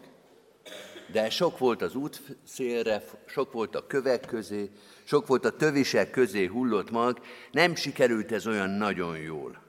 De 1.11 1.29
sok 1.29 1.57
volt 1.57 1.81
az 1.81 1.95
útszélre, 1.95 3.03
sok 3.25 3.51
volt 3.51 3.75
a 3.75 3.87
kövek 3.87 4.25
közé, 4.25 4.69
sok 5.03 5.27
volt 5.27 5.45
a 5.45 5.55
tövisek 5.55 6.11
közé 6.11 6.45
hullott 6.45 6.91
mag, 6.91 7.19
nem 7.51 7.75
sikerült 7.75 8.31
ez 8.31 8.47
olyan 8.47 8.69
nagyon 8.69 9.17
jól. 9.17 9.61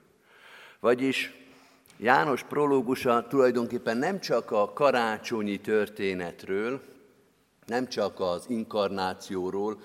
Vagyis 0.80 1.40
János 1.98 2.42
prológusa 2.42 3.26
tulajdonképpen 3.26 3.96
nem 3.96 4.20
csak 4.20 4.50
a 4.50 4.72
karácsonyi 4.72 5.60
történetről, 5.60 6.80
nem 7.66 7.88
csak 7.88 8.20
az 8.20 8.44
inkarnációról, 8.48 9.80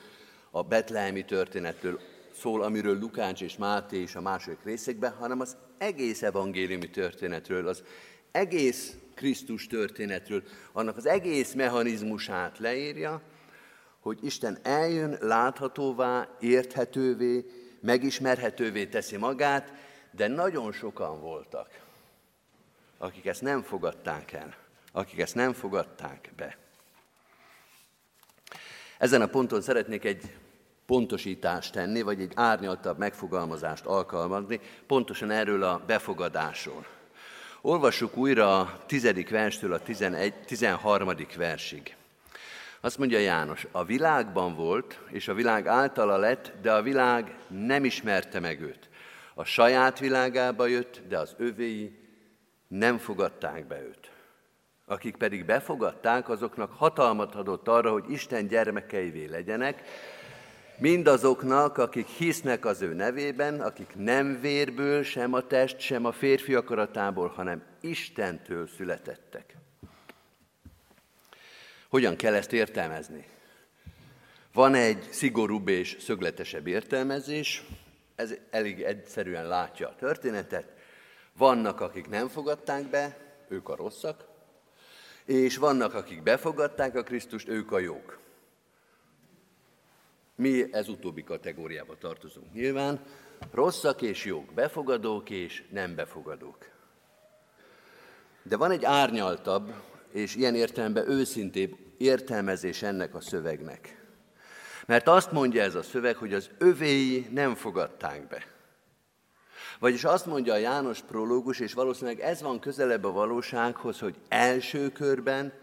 a 0.52 0.64
betlehemi 0.64 1.26
történetről 1.26 2.00
szól, 2.40 2.64
amiről 2.64 3.00
Lukács 3.00 3.42
és 3.42 3.58
Máté 3.58 4.02
is 4.02 4.16
a 4.16 4.22
második 4.22 4.64
részekben, 4.64 5.14
hanem 5.14 5.40
az 5.40 5.58
egész 5.78 6.22
evangéliumi 6.22 6.90
történetről, 6.90 7.68
az 7.68 7.84
egész 8.32 8.96
Krisztus 9.14 9.68
történetről, 9.68 10.44
annak 10.72 10.98
az 10.98 11.06
egész 11.06 11.54
mechanizmusát 11.54 12.60
leírja, 12.60 13.22
hogy 14.00 14.20
Isten 14.22 14.58
eljön, 14.64 15.18
láthatóvá, 15.22 16.30
érthetővé, 16.40 17.46
megismerhetővé 17.80 18.86
teszi 18.86 19.18
magát, 19.18 19.74
de 20.12 20.28
nagyon 20.28 20.72
sokan 20.72 21.22
voltak, 21.22 21.80
akik 22.98 23.26
ezt 23.26 23.42
nem 23.42 23.62
fogadták 23.62 24.32
el, 24.32 24.56
akik 24.92 25.20
ezt 25.20 25.36
nem 25.36 25.54
fogadták 25.54 26.32
be. 26.36 26.58
Ezen 28.98 29.22
a 29.22 29.28
ponton 29.28 29.62
szeretnék 29.62 30.06
egy 30.06 30.36
pontosítást 30.86 31.74
tenni, 31.74 32.02
vagy 32.02 32.22
egy 32.22 32.32
árnyaltabb 32.36 32.98
megfogalmazást 32.98 33.86
alkalmazni, 33.86 34.60
pontosan 34.88 35.32
erről 35.32 35.64
a 35.64 35.84
befogadásról. 35.86 36.97
Olvassuk 37.68 38.18
újra 38.18 38.60
a 38.60 38.80
tizedik 38.86 39.30
verstől 39.30 39.74
a 39.74 39.80
11, 39.80 40.34
13. 40.46 41.10
versig. 41.38 41.96
Azt 42.82 42.98
mondja 42.98 43.20
János, 43.20 43.68
a 43.72 43.84
világban 43.84 44.56
volt, 44.56 45.00
és 45.10 45.28
a 45.28 45.34
világ 45.34 45.68
általa 45.68 46.18
lett, 46.18 46.52
de 46.62 46.74
a 46.74 46.82
világ 46.82 47.36
nem 47.48 47.86
ismerte 47.86 48.40
meg 48.40 48.62
őt. 48.62 48.90
A 49.34 49.44
saját 49.44 50.00
világába 50.00 50.66
jött, 50.66 51.02
de 51.08 51.18
az 51.18 51.36
övéi 51.38 52.00
nem 52.68 52.98
fogadták 52.98 53.68
be 53.68 53.82
őt. 53.82 54.12
Akik 54.86 55.16
pedig 55.16 55.46
befogadták, 55.46 56.30
azoknak 56.30 56.72
hatalmat 56.72 57.36
adott 57.36 57.68
arra, 57.68 57.92
hogy 57.92 58.12
Isten 58.12 58.48
gyermekeivé 58.48 59.26
legyenek, 59.26 59.84
mindazoknak, 60.78 61.78
akik 61.78 62.08
hisznek 62.08 62.66
az 62.66 62.82
ő 62.82 62.94
nevében, 62.94 63.62
akik 63.62 63.94
nem 63.96 64.40
vérből, 64.42 65.04
sem 65.04 65.34
a 65.34 65.48
test, 65.48 65.80
sem 65.80 66.06
a 66.06 66.12
férfi 66.12 66.54
akaratából, 66.54 67.28
hanem 67.28 67.64
Istentől 67.82 68.68
születettek. 68.68 69.56
Hogyan 71.90 72.16
kell 72.16 72.34
ezt 72.34 72.54
értelmezni? 72.54 73.28
Van 74.54 74.74
egy 74.74 75.08
szigorúbb 75.12 75.68
és 75.68 75.98
szögletesebb 76.00 76.68
értelmezés, 76.68 77.64
ez 78.16 78.34
elég 78.50 78.82
egyszerűen 78.82 79.48
látja 79.48 79.88
a 79.88 79.96
történetet. 79.96 80.74
Vannak, 81.38 81.82
akik 81.82 82.10
nem 82.10 82.28
fogadták 82.28 82.90
be, 82.90 83.18
ők 83.48 83.70
a 83.70 83.76
rosszak, 83.76 84.26
és 85.26 85.58
vannak, 85.58 85.94
akik 85.94 86.24
befogadták 86.24 86.96
a 86.96 87.04
Krisztust, 87.04 87.48
ők 87.48 87.72
a 87.72 87.80
jók. 87.80 88.20
Mi 90.38 90.74
ez 90.74 90.88
utóbbi 90.88 91.24
kategóriába 91.24 91.98
tartozunk 91.98 92.54
nyilván. 92.54 93.00
Rosszak 93.52 94.02
és 94.02 94.26
jók, 94.26 94.54
befogadók 94.54 95.30
és 95.30 95.64
nem 95.72 95.96
befogadók. 95.96 96.70
De 98.44 98.58
van 98.58 98.72
egy 98.72 98.86
árnyaltabb, 98.86 99.74
és 100.12 100.36
ilyen 100.36 100.56
értelemben 100.56 101.10
őszintébb 101.10 101.76
értelmezés 101.98 102.82
ennek 102.82 103.16
a 103.16 103.22
szövegnek. 103.22 104.06
Mert 104.86 105.08
azt 105.08 105.32
mondja 105.32 105.64
ez 105.64 105.76
a 105.76 105.82
szöveg, 105.82 106.16
hogy 106.16 106.34
az 106.34 106.50
övéi 106.58 107.28
nem 107.32 107.56
fogadták 107.56 108.28
be. 108.28 108.46
Vagyis 109.80 110.04
azt 110.04 110.26
mondja 110.26 110.54
a 110.54 110.58
János 110.58 111.02
prológus, 111.02 111.60
és 111.60 111.74
valószínűleg 111.74 112.20
ez 112.20 112.42
van 112.42 112.60
közelebb 112.60 113.04
a 113.04 113.12
valósághoz, 113.12 114.00
hogy 114.00 114.16
első 114.28 114.92
körben 114.92 115.54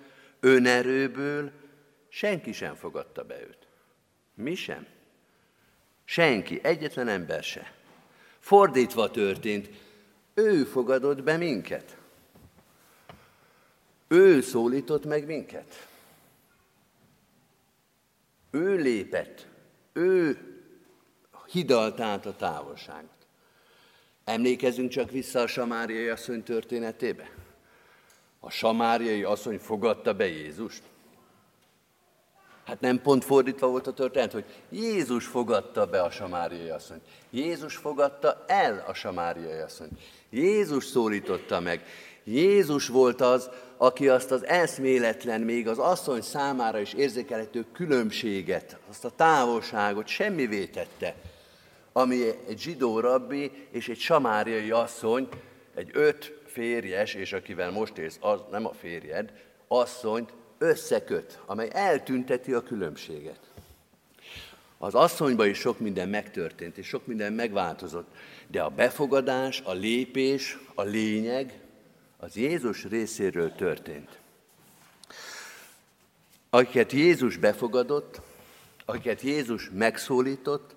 önerőből 0.40 1.50
senki 2.08 2.52
sem 2.52 2.74
fogadta 2.74 3.22
be 3.22 3.40
őt. 3.40 3.63
Mi 4.34 4.54
sem. 4.54 4.86
Senki, 6.04 6.60
egyetlen 6.62 7.08
ember 7.08 7.42
se. 7.42 7.72
Fordítva 8.38 9.10
történt, 9.10 9.68
ő 10.34 10.64
fogadott 10.64 11.22
be 11.22 11.36
minket. 11.36 11.96
Ő 14.08 14.40
szólított 14.40 15.04
meg 15.04 15.26
minket. 15.26 15.88
Ő 18.50 18.74
lépett, 18.74 19.46
ő 19.92 20.38
hidalt 21.46 22.00
át 22.00 22.26
a 22.26 22.36
távolságot. 22.36 23.10
Emlékezzünk 24.24 24.90
csak 24.90 25.10
vissza 25.10 25.40
a 25.40 25.46
samáriai 25.46 26.08
asszony 26.08 26.42
történetébe. 26.42 27.30
A 28.40 28.50
samáriai 28.50 29.22
asszony 29.22 29.58
fogadta 29.58 30.14
be 30.14 30.26
Jézust. 30.26 30.82
Hát 32.64 32.80
nem 32.80 33.02
pont 33.02 33.24
fordítva 33.24 33.66
volt 33.66 33.86
a 33.86 33.92
történet, 33.92 34.32
hogy 34.32 34.44
Jézus 34.70 35.26
fogadta 35.26 35.86
be 35.86 36.02
a 36.02 36.10
samáriai 36.10 36.68
asszonyt. 36.68 37.02
Jézus 37.30 37.76
fogadta 37.76 38.44
el 38.46 38.84
a 38.88 38.94
samáriai 38.94 39.58
asszonyt. 39.58 40.00
Jézus 40.30 40.84
szólította 40.84 41.60
meg. 41.60 41.84
Jézus 42.24 42.88
volt 42.88 43.20
az, 43.20 43.50
aki 43.76 44.08
azt 44.08 44.30
az 44.30 44.44
eszméletlen, 44.44 45.40
még 45.40 45.68
az 45.68 45.78
asszony 45.78 46.20
számára 46.20 46.78
is 46.80 46.92
érzékelhető 46.92 47.64
különbséget, 47.72 48.76
azt 48.90 49.04
a 49.04 49.10
távolságot 49.10 50.06
semmivé 50.06 50.66
tette, 50.66 51.14
ami 51.92 52.22
egy 52.48 52.58
zsidó 52.58 53.00
rabbi 53.00 53.50
és 53.70 53.88
egy 53.88 53.98
samáriai 53.98 54.70
asszony, 54.70 55.28
egy 55.74 55.90
öt 55.92 56.32
férjes, 56.46 57.14
és 57.14 57.32
akivel 57.32 57.70
most 57.70 57.98
élsz, 57.98 58.18
az 58.20 58.40
nem 58.50 58.66
a 58.66 58.72
férjed, 58.72 59.32
asszonyt 59.68 60.32
összeköt, 60.64 61.38
amely 61.46 61.68
eltünteti 61.72 62.52
a 62.52 62.62
különbséget. 62.62 63.40
Az 64.78 64.94
asszonyban 64.94 65.48
is 65.48 65.58
sok 65.58 65.78
minden 65.78 66.08
megtörtént, 66.08 66.78
és 66.78 66.86
sok 66.86 67.06
minden 67.06 67.32
megváltozott, 67.32 68.08
de 68.46 68.62
a 68.62 68.68
befogadás, 68.68 69.60
a 69.64 69.72
lépés, 69.72 70.58
a 70.74 70.82
lényeg 70.82 71.60
az 72.16 72.36
Jézus 72.36 72.84
részéről 72.84 73.52
történt. 73.52 74.18
Akiket 76.50 76.92
Jézus 76.92 77.36
befogadott, 77.36 78.20
akiket 78.84 79.20
Jézus 79.20 79.70
megszólított, 79.72 80.74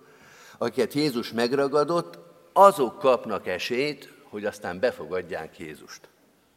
akiket 0.57 0.93
Jézus 0.93 1.31
megragadott, 1.31 2.17
azok 2.53 2.99
kapnak 2.99 3.47
esélyt, 3.47 4.13
hogy 4.23 4.45
aztán 4.45 4.79
befogadják 4.79 5.59
Jézust. 5.59 6.01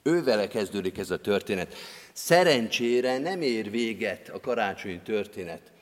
Ővele 0.02 0.48
kezdődik 0.48 0.98
ez 0.98 1.10
a 1.10 1.20
történet. 1.20 1.74
Szerencsére 2.12 3.18
nem 3.18 3.42
ér 3.42 3.70
véget 3.70 4.28
a 4.28 4.40
karácsonyi 4.40 5.00
történet 5.00 5.72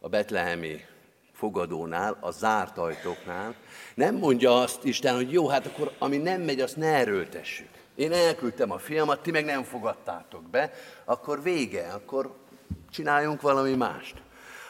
a 0.00 0.08
betlehemi 0.08 0.84
fogadónál, 1.32 2.16
a 2.20 2.30
zárt 2.30 2.78
ajtóknál. 2.78 3.54
Nem 3.94 4.14
mondja 4.14 4.60
azt 4.60 4.84
Isten, 4.84 5.14
hogy 5.14 5.32
jó, 5.32 5.48
hát 5.48 5.66
akkor 5.66 5.92
ami 5.98 6.16
nem 6.16 6.40
megy, 6.40 6.60
azt 6.60 6.76
ne 6.76 6.86
erőltessük. 6.86 7.68
Én 7.94 8.12
elküldtem 8.12 8.70
a 8.70 8.78
fiamat, 8.78 9.22
ti 9.22 9.30
meg 9.30 9.44
nem 9.44 9.62
fogadtátok 9.62 10.50
be, 10.50 10.72
akkor 11.04 11.42
vége, 11.42 11.88
akkor 11.88 12.36
csináljunk 12.90 13.40
valami 13.40 13.74
mást. 13.74 14.14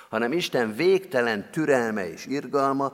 Hanem 0.09 0.33
Isten 0.33 0.75
végtelen 0.75 1.51
türelme 1.51 2.09
és 2.09 2.27
irgalma 2.27 2.93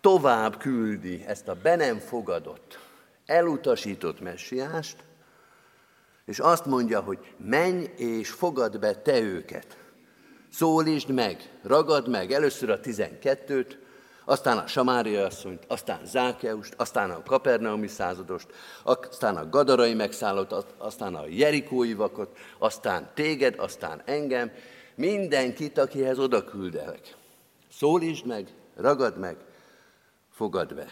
tovább 0.00 0.58
küldi 0.58 1.24
ezt 1.26 1.48
a 1.48 1.54
be 1.62 1.76
nem 1.76 1.98
fogadott, 1.98 2.78
elutasított 3.26 4.20
messiást, 4.20 4.96
és 6.30 6.38
azt 6.38 6.66
mondja, 6.66 7.00
hogy 7.00 7.18
menj 7.36 7.84
és 7.96 8.30
fogad 8.30 8.78
be 8.78 8.94
te 8.94 9.20
őket. 9.20 9.76
Szólítsd 10.52 11.10
meg, 11.10 11.50
ragad 11.62 12.08
meg 12.08 12.32
először 12.32 12.70
a 12.70 12.80
tizenkettőt, 12.80 13.78
aztán 14.24 14.58
a 14.58 14.66
Samária 14.66 15.24
asszonyt, 15.24 15.64
aztán 15.66 16.00
Zákeust, 16.06 16.74
aztán 16.76 17.10
a 17.10 17.22
Kapernaumi 17.22 17.86
századost, 17.86 18.46
aztán 18.82 19.36
a 19.36 19.48
Gadarai 19.48 19.94
megszállott, 19.94 20.74
aztán 20.78 21.14
a 21.14 21.26
Jerikói 21.28 21.94
vakot, 21.94 22.36
aztán 22.58 23.10
téged, 23.14 23.54
aztán 23.58 24.02
engem, 24.04 24.50
mindenkit, 24.94 25.78
akihez 25.78 26.18
oda 26.18 26.44
küldelek. 26.44 27.16
Szólítsd 27.72 28.26
meg, 28.26 28.48
ragad 28.76 29.18
meg, 29.18 29.36
fogad 30.32 30.74
be. 30.74 30.86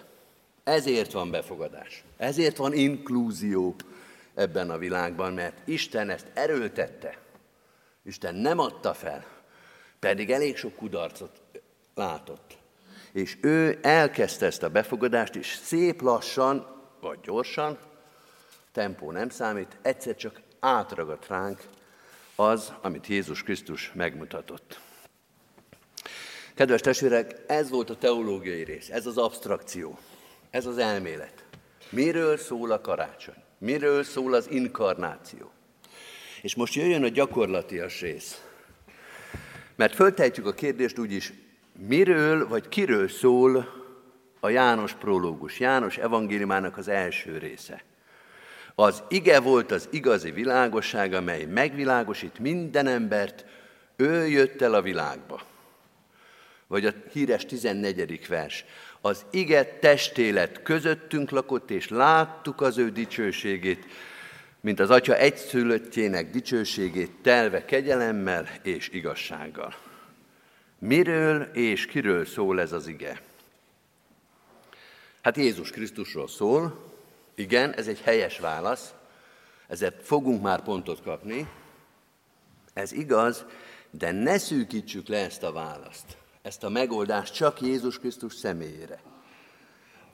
Ezért 0.64 1.12
van 1.12 1.30
befogadás. 1.30 2.04
Ezért 2.16 2.56
van 2.56 2.72
inklúzió 2.72 3.74
ebben 4.38 4.70
a 4.70 4.78
világban, 4.78 5.32
mert 5.32 5.68
Isten 5.68 6.10
ezt 6.10 6.26
erőltette. 6.34 7.18
Isten 8.02 8.34
nem 8.34 8.58
adta 8.58 8.94
fel, 8.94 9.26
pedig 9.98 10.30
elég 10.30 10.56
sok 10.56 10.74
kudarcot 10.74 11.40
látott. 11.94 12.58
És 13.12 13.36
ő 13.40 13.78
elkezdte 13.82 14.46
ezt 14.46 14.62
a 14.62 14.70
befogadást, 14.70 15.34
és 15.36 15.54
szép 15.54 16.00
lassan, 16.00 16.66
vagy 17.00 17.20
gyorsan, 17.20 17.78
tempó 18.72 19.10
nem 19.10 19.28
számít, 19.28 19.76
egyszer 19.82 20.16
csak 20.16 20.40
átragadt 20.60 21.26
ránk 21.26 21.62
az, 22.36 22.72
amit 22.82 23.06
Jézus 23.06 23.42
Krisztus 23.42 23.92
megmutatott. 23.94 24.80
Kedves 26.54 26.80
testvérek, 26.80 27.34
ez 27.46 27.70
volt 27.70 27.90
a 27.90 27.96
teológiai 27.96 28.64
rész, 28.64 28.88
ez 28.90 29.06
az 29.06 29.18
abstrakció, 29.18 29.98
ez 30.50 30.66
az 30.66 30.78
elmélet. 30.78 31.44
Miről 31.90 32.36
szól 32.36 32.70
a 32.70 32.80
karácsony? 32.80 33.46
Miről 33.58 34.02
szól 34.02 34.34
az 34.34 34.50
inkarnáció? 34.50 35.50
És 36.42 36.54
most 36.54 36.74
jöjjön 36.74 37.04
a 37.04 37.08
gyakorlatias 37.08 38.00
rész. 38.00 38.42
Mert 39.76 39.94
föltehetjük 39.94 40.46
a 40.46 40.52
kérdést 40.52 40.98
úgyis, 40.98 41.32
miről 41.72 42.48
vagy 42.48 42.68
kiről 42.68 43.08
szól 43.08 43.78
a 44.40 44.48
János 44.48 44.92
prológus, 44.92 45.60
János 45.60 45.96
evangéliumának 45.96 46.76
az 46.76 46.88
első 46.88 47.38
része. 47.38 47.82
Az 48.74 49.02
ige 49.08 49.40
volt 49.40 49.70
az 49.70 49.88
igazi 49.90 50.30
világosság, 50.30 51.12
amely 51.12 51.44
megvilágosít 51.44 52.38
minden 52.38 52.86
embert, 52.86 53.44
ő 53.96 54.26
jött 54.26 54.62
el 54.62 54.74
a 54.74 54.82
világba. 54.82 55.42
Vagy 56.66 56.86
a 56.86 56.92
híres 57.12 57.46
14. 57.46 58.26
vers. 58.28 58.64
Az 59.00 59.24
ige 59.30 59.64
testélet 59.64 60.62
közöttünk 60.62 61.30
lakott, 61.30 61.70
és 61.70 61.88
láttuk 61.88 62.60
az 62.60 62.78
ő 62.78 62.90
dicsőségét, 62.90 63.84
mint 64.60 64.80
az 64.80 64.90
Atya 64.90 65.16
egyszülöttjének 65.16 66.30
dicsőségét 66.30 67.10
telve 67.22 67.64
kegyelemmel 67.64 68.48
és 68.62 68.88
igazsággal. 68.88 69.74
Miről 70.78 71.42
és 71.42 71.86
kiről 71.86 72.24
szól 72.24 72.60
ez 72.60 72.72
az 72.72 72.86
ige? 72.86 73.20
Hát 75.20 75.36
Jézus 75.36 75.70
Krisztusról 75.70 76.28
szól, 76.28 76.84
igen, 77.34 77.74
ez 77.74 77.88
egy 77.88 78.00
helyes 78.00 78.38
válasz, 78.38 78.94
ezért 79.66 80.06
fogunk 80.06 80.42
már 80.42 80.62
pontot 80.62 81.02
kapni, 81.02 81.48
ez 82.72 82.92
igaz, 82.92 83.44
de 83.90 84.12
ne 84.12 84.38
szűkítsük 84.38 85.08
le 85.08 85.18
ezt 85.18 85.42
a 85.42 85.52
választ, 85.52 86.16
ezt 86.48 86.64
a 86.64 86.68
megoldást 86.68 87.34
csak 87.34 87.60
Jézus 87.60 87.98
Krisztus 87.98 88.34
személyére. 88.34 89.00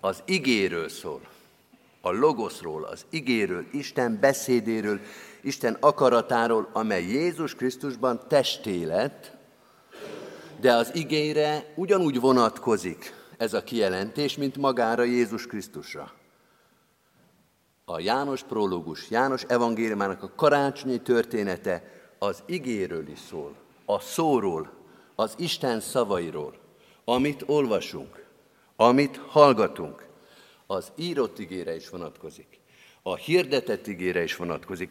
Az 0.00 0.22
igéről 0.24 0.88
szól, 0.88 1.20
a 2.00 2.10
logoszról, 2.10 2.84
az 2.84 3.06
igéről, 3.10 3.66
Isten 3.72 4.18
beszédéről, 4.20 5.00
Isten 5.40 5.76
akaratáról, 5.80 6.68
amely 6.72 7.02
Jézus 7.02 7.54
Krisztusban 7.54 8.20
testé 8.28 8.82
lett, 8.84 9.32
de 10.60 10.72
az 10.72 10.94
igére 10.94 11.72
ugyanúgy 11.76 12.20
vonatkozik 12.20 13.14
ez 13.36 13.52
a 13.52 13.64
kijelentés, 13.64 14.36
mint 14.36 14.56
magára 14.56 15.02
Jézus 15.02 15.46
Krisztusra. 15.46 16.12
A 17.84 18.00
János 18.00 18.42
prológus, 18.42 19.10
János 19.10 19.42
evangéliumának 19.42 20.22
a 20.22 20.32
karácsonyi 20.36 21.00
története 21.00 21.82
az 22.18 22.42
igéről 22.46 23.08
is 23.08 23.18
szól, 23.18 23.54
a 23.84 24.00
szóról, 24.00 24.83
az 25.14 25.34
Isten 25.38 25.80
szavairól, 25.80 26.54
amit 27.04 27.42
olvasunk, 27.46 28.24
amit 28.76 29.20
hallgatunk. 29.28 30.06
Az 30.66 30.92
írott 30.96 31.38
igére 31.38 31.74
is 31.74 31.88
vonatkozik, 31.88 32.60
a 33.02 33.16
hirdetett 33.16 33.86
igére 33.86 34.22
is 34.22 34.36
vonatkozik. 34.36 34.90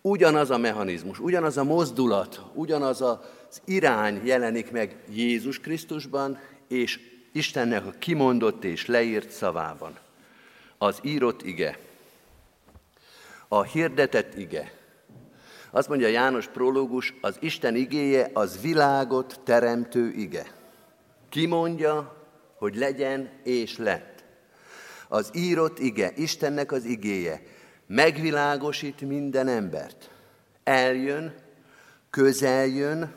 Ugyanaz 0.00 0.50
a 0.50 0.58
mechanizmus, 0.58 1.18
ugyanaz 1.18 1.56
a 1.56 1.64
mozdulat, 1.64 2.42
ugyanaz 2.54 3.00
az 3.02 3.18
irány 3.64 4.20
jelenik 4.24 4.70
meg 4.70 5.04
Jézus 5.10 5.60
Krisztusban, 5.60 6.38
és 6.68 7.00
Istennek 7.32 7.86
a 7.86 7.94
kimondott 7.98 8.64
és 8.64 8.86
leírt 8.86 9.30
szavában. 9.30 9.98
Az 10.78 10.98
írott 11.02 11.42
ige, 11.42 11.78
a 13.48 13.62
hirdetett 13.62 14.34
ige. 14.34 14.75
Azt 15.70 15.88
mondja 15.88 16.08
János 16.08 16.46
prológus, 16.46 17.14
az 17.20 17.36
Isten 17.40 17.76
igéje 17.76 18.30
az 18.32 18.60
világot 18.60 19.40
teremtő 19.44 20.10
ige. 20.10 20.46
Ki 21.28 21.46
mondja, 21.46 22.16
hogy 22.58 22.76
legyen 22.76 23.30
és 23.42 23.78
lett. 23.78 24.24
Az 25.08 25.30
írott 25.32 25.78
ige, 25.78 26.12
Istennek 26.16 26.72
az 26.72 26.84
igéje 26.84 27.42
megvilágosít 27.86 29.00
minden 29.00 29.48
embert. 29.48 30.10
Eljön, 30.64 31.34
közeljön, 32.10 33.14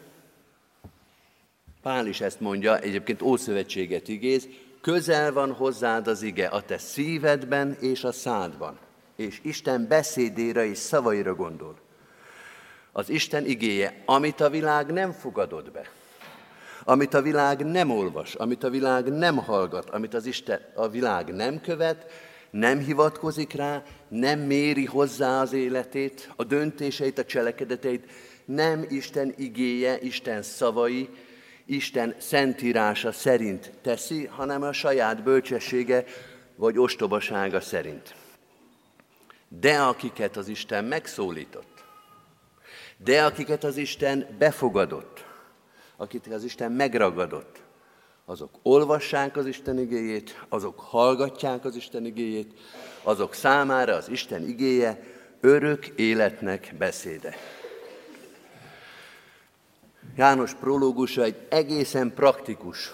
Pál 1.82 2.08
is 2.08 2.22
ezt 2.22 2.40
mondja, 2.40 2.80
egyébként 2.80 3.22
Ószövetséget 3.22 4.08
igéz, 4.08 4.48
közel 4.82 5.34
van 5.34 5.52
hozzád 5.52 6.08
az 6.08 6.22
ige 6.22 6.48
a 6.48 6.62
te 6.62 6.78
szívedben 6.78 7.78
és 7.80 8.04
a 8.04 8.12
szádban, 8.12 8.80
és 9.16 9.40
Isten 9.44 9.88
beszédére 9.88 10.66
és 10.66 10.78
szavaira 10.78 11.36
gondol. 11.36 11.80
Az 12.92 13.10
Isten 13.10 13.46
igéje, 13.46 14.02
amit 14.06 14.42
a 14.42 14.50
világ 14.50 14.92
nem 14.92 15.12
fogadott 15.12 15.72
be, 15.72 15.90
amit 16.84 17.14
a 17.14 17.22
világ 17.22 17.66
nem 17.66 17.90
olvas, 17.92 18.36
amit 18.36 18.64
a 18.64 18.70
világ 18.70 19.12
nem 19.12 19.38
hallgat, 19.38 19.90
amit 19.90 20.14
az 20.14 20.26
Isten, 20.26 20.60
a 20.76 20.88
világ 20.88 21.34
nem 21.34 21.62
követ, 21.62 22.12
nem 22.50 22.80
hivatkozik 22.80 23.54
rá, 23.54 23.84
nem 24.08 24.40
méri 24.40 24.86
hozzá 24.86 25.42
az 25.42 25.54
életét, 25.54 26.32
a 26.36 26.44
döntéseit, 26.44 27.18
a 27.18 27.26
cselekedeteit, 27.26 28.12
nem 28.46 28.86
Isten 28.90 29.34
igéje, 29.38 30.00
Isten 30.02 30.42
szavai, 30.42 31.10
Isten 31.66 32.16
szentírása 32.18 33.12
szerint 33.12 33.72
teszi, 33.82 34.26
hanem 34.26 34.62
a 34.62 34.74
saját 34.74 35.24
bölcsessége 35.24 36.04
vagy 36.56 36.78
ostobasága 36.78 37.62
szerint. 37.62 38.16
De 39.48 39.82
akiket 39.82 40.38
az 40.38 40.48
Isten 40.48 40.86
megszólított, 40.86 41.69
de 43.04 43.26
akiket 43.26 43.64
az 43.64 43.78
Isten 43.78 44.28
befogadott, 44.38 45.26
akiket 45.98 46.34
az 46.34 46.44
Isten 46.44 46.72
megragadott, 46.72 47.62
azok 48.26 48.60
olvassák 48.62 49.38
az 49.38 49.46
Isten 49.46 49.80
igéjét, 49.80 50.46
azok 50.50 50.80
hallgatják 50.80 51.66
az 51.66 51.76
Isten 51.76 52.06
igéjét, 52.06 52.54
azok 53.04 53.34
számára 53.34 53.96
az 53.96 54.10
Isten 54.10 54.48
igéje 54.48 55.04
örök 55.40 55.88
életnek 55.88 56.74
beszéde. 56.78 57.36
János 60.16 60.54
prológusa 60.54 61.24
egy 61.24 61.46
egészen 61.50 62.14
praktikus, 62.14 62.94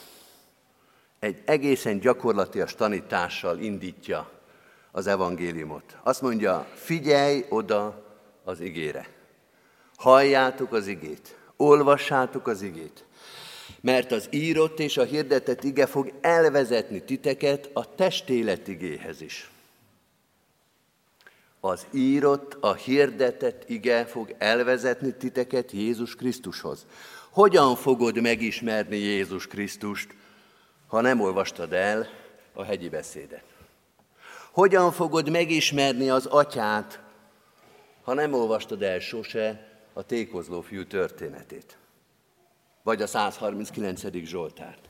egy 1.20 1.42
egészen 1.46 2.00
gyakorlatias 2.00 2.76
tanítással 2.76 3.60
indítja 3.60 4.30
az 4.92 5.08
evangéliumot. 5.08 5.98
Azt 6.04 6.22
mondja, 6.22 6.68
figyelj 6.74 7.46
oda 7.50 8.04
az 8.44 8.60
igére. 8.60 9.15
Halljátok 9.96 10.74
az 10.74 10.88
igét, 10.88 11.38
olvassátok 11.58 12.48
az 12.48 12.62
igét, 12.62 13.06
mert 13.82 14.12
az 14.12 14.28
írott 14.30 14.80
és 14.80 14.98
a 14.98 15.04
hirdetett 15.04 15.64
ige 15.64 15.86
fog 15.86 16.14
elvezetni 16.22 17.04
titeket 17.04 17.70
a 17.74 17.96
testélet 17.96 18.68
igéhez 18.68 19.22
is 19.22 19.50
az 21.66 21.86
írott, 21.92 22.58
a 22.60 22.74
hirdetett 22.74 23.70
ige 23.70 24.06
fog 24.06 24.36
elvezetni 24.38 25.14
titeket 25.14 25.72
Jézus 25.72 26.16
Krisztushoz. 26.16 26.86
Hogyan 27.30 27.76
fogod 27.76 28.22
megismerni 28.22 28.98
Jézus 28.98 29.48
Krisztust, 29.48 30.08
ha 30.88 31.02
nem 31.02 31.22
olvastad 31.22 31.74
el 31.74 32.08
a 32.54 32.64
hegyi 32.64 32.90
beszédet? 32.90 33.44
Hogyan 34.52 34.92
fogod 34.92 35.30
megismerni 35.30 36.10
az 36.10 36.26
atyát, 36.26 37.00
ha 38.04 38.14
nem 38.14 38.34
olvastad 38.34 38.82
el 38.82 39.00
sose 39.00 39.75
a 39.96 40.04
tékozló 40.04 40.62
fiú 40.62 40.86
történetét? 40.86 41.78
Vagy 42.84 43.02
a 43.02 43.08
139. 43.08 44.02
Zsoltárt. 44.24 44.90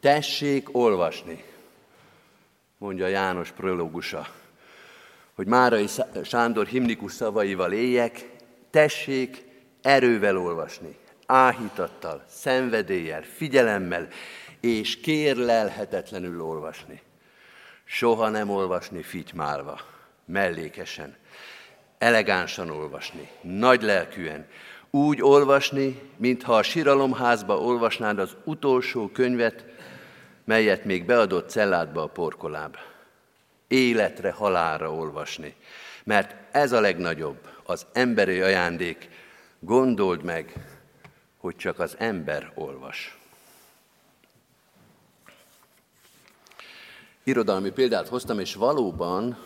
Tessék 0.00 0.74
olvasni, 0.76 1.44
mondja 2.78 3.06
János 3.06 3.50
prológusa 3.50 4.26
hogy 5.40 5.48
Márai 5.48 5.86
Sándor 6.24 6.66
himnikus 6.66 7.12
szavaival 7.12 7.72
éljek, 7.72 8.28
tessék 8.70 9.44
erővel 9.82 10.38
olvasni, 10.38 10.96
áhítattal, 11.26 12.24
szenvedéllyel, 12.28 13.22
figyelemmel, 13.22 14.08
és 14.60 15.00
kérlelhetetlenül 15.00 16.42
olvasni. 16.42 17.02
Soha 17.84 18.28
nem 18.28 18.50
olvasni 18.50 19.02
fitymálva, 19.02 19.80
mellékesen, 20.24 21.16
elegánsan 22.00 22.70
olvasni, 22.70 23.28
nagy 23.42 23.82
lelkűen, 23.82 24.46
úgy 24.90 25.22
olvasni, 25.22 26.00
mintha 26.16 26.56
a 26.56 26.62
síralomházba 26.62 27.58
olvasnád 27.58 28.18
az 28.18 28.36
utolsó 28.44 29.08
könyvet, 29.08 29.64
melyet 30.44 30.84
még 30.84 31.04
beadott 31.04 31.50
celládba 31.50 32.02
a 32.02 32.06
porkolába 32.06 32.78
életre, 33.68 34.30
halálra 34.30 34.92
olvasni. 34.92 35.54
Mert 36.04 36.34
ez 36.50 36.72
a 36.72 36.80
legnagyobb, 36.80 37.48
az 37.64 37.86
emberi 37.92 38.40
ajándék. 38.40 39.08
Gondold 39.58 40.22
meg, 40.22 40.52
hogy 41.38 41.56
csak 41.56 41.78
az 41.78 41.94
ember 41.98 42.52
olvas. 42.54 43.18
Irodalmi 47.22 47.70
példát 47.70 48.08
hoztam, 48.08 48.38
és 48.38 48.54
valóban 48.54 49.38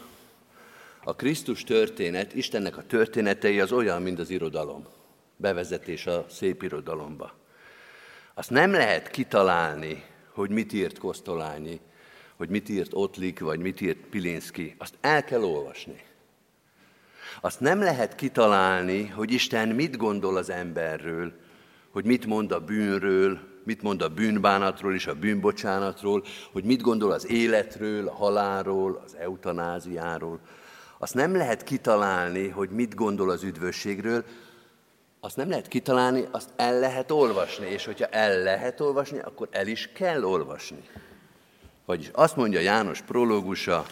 a 1.05 1.15
Krisztus 1.15 1.65
történet, 1.65 2.35
Istennek 2.35 2.77
a 2.77 2.83
történetei 2.87 3.61
az 3.61 3.73
olyan, 3.73 4.03
mint 4.03 4.19
az 4.19 4.31
irodalom. 4.31 4.87
Bevezetés 5.37 6.07
a 6.07 6.27
szép 6.31 6.63
irodalomba. 6.63 7.33
Azt 8.35 8.51
nem 8.51 8.73
lehet 8.73 9.11
kitalálni, 9.11 10.05
hogy 10.29 10.51
mit 10.51 10.73
írt 10.73 10.99
Kosztolányi, 10.99 11.81
hogy 12.37 12.49
mit 12.49 12.69
írt 12.69 12.91
Ottlik, 12.93 13.41
vagy 13.41 13.59
mit 13.59 13.81
írt 13.81 13.99
Pilinszki, 14.11 14.75
azt 14.79 14.95
el 15.01 15.25
kell 15.25 15.43
olvasni. 15.43 16.03
azt 17.41 17.61
nem 17.61 17.81
lehet 17.81 18.15
kitalálni, 18.15 19.07
hogy 19.07 19.33
Isten 19.33 19.69
mit 19.69 19.97
gondol 19.97 20.37
az 20.37 20.51
emberről, 20.51 21.33
hogy 21.91 22.05
mit 22.05 22.27
mond 22.27 22.53
a 22.53 22.61
bűnről, 22.61 23.39
mit 23.65 23.83
mond 23.83 24.03
a 24.03 24.09
bűnbánatról 24.09 24.95
és 24.95 25.07
a 25.07 25.15
bűnbocsánatról, 25.15 26.25
hogy 26.53 26.65
mit 26.65 26.83
gondol 26.83 27.11
az 27.11 27.31
életről, 27.31 28.09
a 28.09 28.15
halálról, 28.15 29.03
az 29.05 29.17
eutanáziáról. 29.17 30.41
Azt 30.99 31.15
nem 31.15 31.37
lehet 31.37 31.63
kitalálni, 31.63 32.49
hogy 32.49 32.71
mit 32.71 32.95
gondol 32.95 33.31
az 33.31 33.43
üdvösségről, 33.43 34.25
azt 35.21 35.37
nem 35.37 35.49
lehet 35.49 35.69
kitalálni, 35.69 36.29
azt 36.31 36.49
el 36.57 36.79
lehet 36.79 37.11
olvasni, 37.11 37.67
és 37.67 37.85
hogyha 37.85 38.07
el 38.07 38.43
lehet 38.43 38.81
olvasni, 38.81 39.19
akkor 39.19 39.49
el 39.51 39.67
is 39.67 39.91
kell 39.93 40.25
olvasni. 40.25 40.83
Vagyis 41.85 42.11
azt 42.13 42.37
mondja 42.37 42.61
János 42.61 43.01
prológusa, 43.01 43.87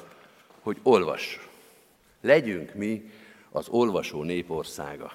hogy 0.61 0.79
olvas. 0.83 1.49
Legyünk 2.21 2.75
mi 2.75 3.11
az 3.51 3.69
olvasó 3.69 4.23
népországa. 4.23 5.13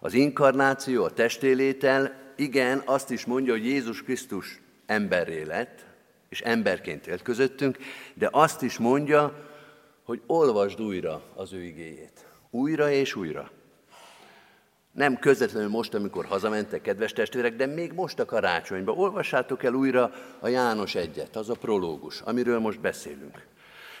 Az 0.00 0.14
inkarnáció, 0.14 1.04
a 1.04 1.10
testélétel, 1.10 2.32
igen, 2.36 2.82
azt 2.84 3.10
is 3.10 3.24
mondja, 3.24 3.52
hogy 3.52 3.66
Jézus 3.66 4.02
Krisztus 4.02 4.60
emberré 4.86 5.42
lett, 5.42 5.86
és 6.28 6.40
emberként 6.40 7.06
élt 7.06 7.22
közöttünk, 7.22 7.78
de 8.14 8.28
azt 8.32 8.62
is 8.62 8.78
mondja, 8.78 9.47
hogy 10.08 10.22
olvasd 10.26 10.80
újra 10.80 11.22
az 11.34 11.52
ő 11.52 11.62
igéjét. 11.62 12.26
Újra 12.50 12.90
és 12.90 13.14
újra. 13.14 13.50
Nem 14.92 15.18
közvetlenül 15.18 15.68
most, 15.68 15.94
amikor 15.94 16.24
hazamentek, 16.24 16.82
kedves 16.82 17.12
testvérek, 17.12 17.56
de 17.56 17.66
még 17.66 17.92
most 17.92 18.18
a 18.18 18.24
karácsonyban. 18.24 18.98
Olvassátok 18.98 19.62
el 19.62 19.74
újra 19.74 20.12
a 20.38 20.48
János 20.48 20.94
egyet, 20.94 21.36
az 21.36 21.48
a 21.50 21.54
prológus, 21.54 22.20
amiről 22.20 22.58
most 22.58 22.80
beszélünk. 22.80 23.46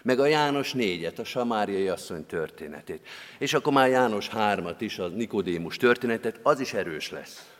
Meg 0.02 0.20
a 0.20 0.26
János 0.26 0.72
négyet, 0.72 1.18
a 1.18 1.24
Samáriai 1.24 1.88
asszony 1.88 2.26
történetét. 2.26 3.06
És 3.38 3.54
akkor 3.54 3.72
már 3.72 3.88
János 3.88 4.28
hármat 4.28 4.80
is, 4.80 4.98
a 4.98 5.08
Nikodémus 5.08 5.76
történetet, 5.76 6.40
az 6.42 6.60
is 6.60 6.72
erős 6.72 7.10
lesz. 7.10 7.52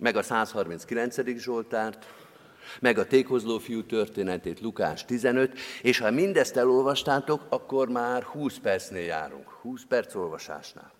Meg 0.00 0.16
a 0.16 0.22
139. 0.22 1.38
Zsoltárt, 1.38 2.06
meg 2.80 2.98
a 2.98 3.06
tékozló 3.06 3.58
fiú 3.58 3.82
történetét, 3.82 4.60
Lukás 4.60 5.04
15, 5.04 5.58
és 5.82 5.98
ha 5.98 6.10
mindezt 6.10 6.56
elolvastátok, 6.56 7.46
akkor 7.48 7.88
már 7.88 8.22
20 8.22 8.58
percnél 8.58 9.04
járunk, 9.04 9.48
20 9.48 9.82
perc 9.88 10.14
olvasásnál. 10.14 10.92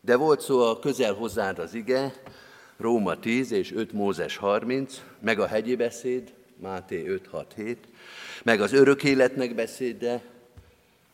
De 0.00 0.16
volt 0.16 0.40
szó 0.40 0.60
a 0.60 0.78
közel 0.78 1.14
hozzád 1.14 1.58
az 1.58 1.74
ige, 1.74 2.12
Róma 2.76 3.18
10 3.18 3.50
és 3.50 3.72
5 3.72 3.92
Mózes 3.92 4.36
30, 4.36 5.02
meg 5.20 5.38
a 5.38 5.46
hegyi 5.46 5.76
beszéd, 5.76 6.32
Máté 6.56 7.06
5, 7.06 7.26
6, 7.26 7.54
7, 7.56 7.88
meg 8.42 8.60
az 8.60 8.72
örök 8.72 9.04
életnek 9.04 9.54
beszéde, 9.54 10.22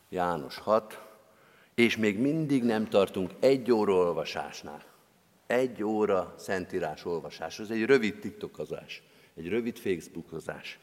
János 0.09 0.59
6, 0.59 1.01
és 1.75 1.97
még 1.97 2.19
mindig 2.19 2.65
nem 2.65 2.89
tartunk 2.89 3.31
egy 3.41 3.73
óra 3.73 3.95
olvasásnál. 3.95 4.83
Egy 5.47 5.83
óra 5.83 6.35
szentírás 6.39 7.05
olvasás, 7.05 7.59
az 7.59 7.71
egy 7.71 7.85
rövid 7.85 8.19
tiktokozás, 8.19 9.03
egy 9.37 9.49
rövid 9.49 9.79
facebookozás, 9.79 10.79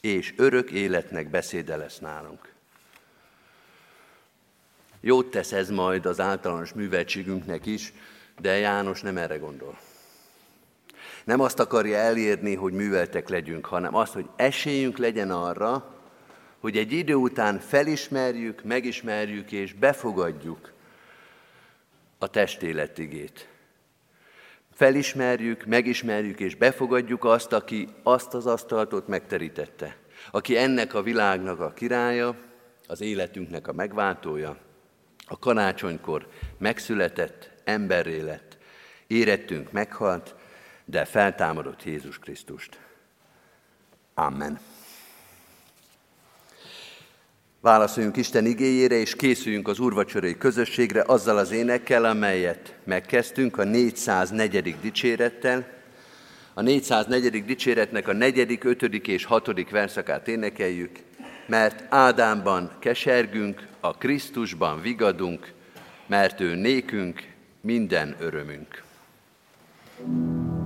és 0.00 0.34
örök 0.36 0.70
életnek 0.70 1.30
beszéde 1.30 1.76
lesz 1.76 1.98
nálunk. 1.98 2.52
Jót 5.00 5.30
tesz 5.30 5.52
ez 5.52 5.70
majd 5.70 6.06
az 6.06 6.20
általános 6.20 6.72
műveltségünknek 6.72 7.66
is, 7.66 7.92
de 8.40 8.58
János 8.58 9.00
nem 9.00 9.16
erre 9.16 9.36
gondol. 9.36 9.78
Nem 11.24 11.40
azt 11.40 11.60
akarja 11.60 11.96
elérni, 11.96 12.54
hogy 12.54 12.72
műveltek 12.72 13.28
legyünk, 13.28 13.66
hanem 13.66 13.94
azt, 13.94 14.12
hogy 14.12 14.28
esélyünk 14.36 14.98
legyen 14.98 15.30
arra, 15.30 15.94
hogy 16.58 16.76
egy 16.76 16.92
idő 16.92 17.14
után 17.14 17.58
felismerjük, 17.60 18.62
megismerjük 18.64 19.52
és 19.52 19.72
befogadjuk 19.72 20.72
a 22.18 22.28
testéletigét. 22.28 23.48
Felismerjük, 24.74 25.64
megismerjük 25.64 26.40
és 26.40 26.54
befogadjuk 26.54 27.24
azt, 27.24 27.52
aki 27.52 27.88
azt 28.02 28.34
az 28.34 28.46
asztaltot 28.46 29.08
megterítette, 29.08 29.96
aki 30.30 30.56
ennek 30.56 30.94
a 30.94 31.02
világnak 31.02 31.60
a 31.60 31.72
királya, 31.72 32.36
az 32.86 33.00
életünknek 33.00 33.68
a 33.68 33.72
megváltója, 33.72 34.56
a 35.26 35.38
karácsonykor 35.38 36.28
megszületett, 36.58 37.50
emberré 37.64 38.20
lett, 38.20 38.58
érettünk 39.06 39.72
meghalt, 39.72 40.34
de 40.84 41.04
feltámadott 41.04 41.84
Jézus 41.84 42.18
Krisztust. 42.18 42.78
Amen. 44.14 44.58
Válaszoljunk 47.62 48.16
Isten 48.16 48.46
igéjére, 48.46 48.94
és 48.94 49.16
készüljünk 49.16 49.68
az 49.68 49.78
úrvacsorai 49.78 50.38
közösségre 50.38 51.02
azzal 51.06 51.38
az 51.38 51.50
énekkel, 51.50 52.04
amelyet 52.04 52.74
megkezdtünk 52.84 53.58
a 53.58 53.64
404. 53.64 54.76
dicsérettel. 54.80 55.66
A 56.54 56.62
404. 56.62 57.44
dicséretnek 57.44 58.08
a 58.08 58.12
negyedik, 58.12 58.64
ötödik 58.64 59.06
és 59.06 59.24
hatodik 59.24 59.70
verszakát 59.70 60.28
énekeljük, 60.28 60.98
mert 61.46 61.84
Ádámban 61.88 62.70
kesergünk, 62.78 63.66
a 63.80 63.96
Krisztusban 63.96 64.80
vigadunk, 64.80 65.52
mert 66.06 66.40
ő 66.40 66.54
nékünk 66.54 67.22
minden 67.60 68.16
örömünk. 68.20 68.82
thank 70.04 70.46
you 70.46 70.61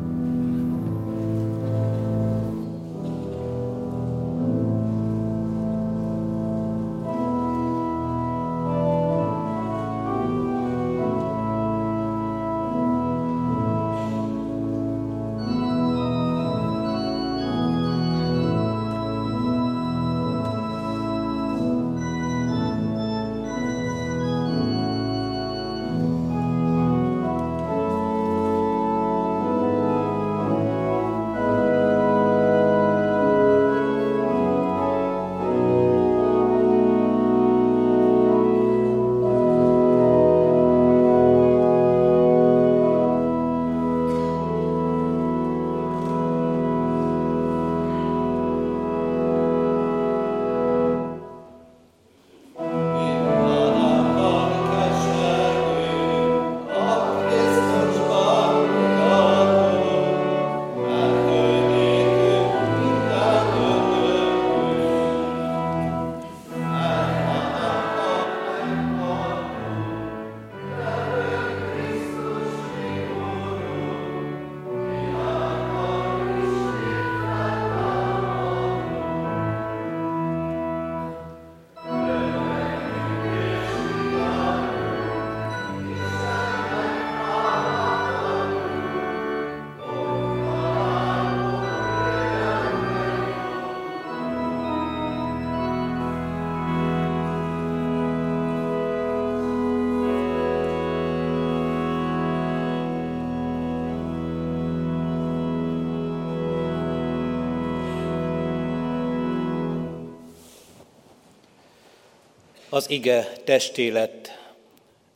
Az 112.77 112.91
ige 112.91 113.33
testélet 113.45 114.51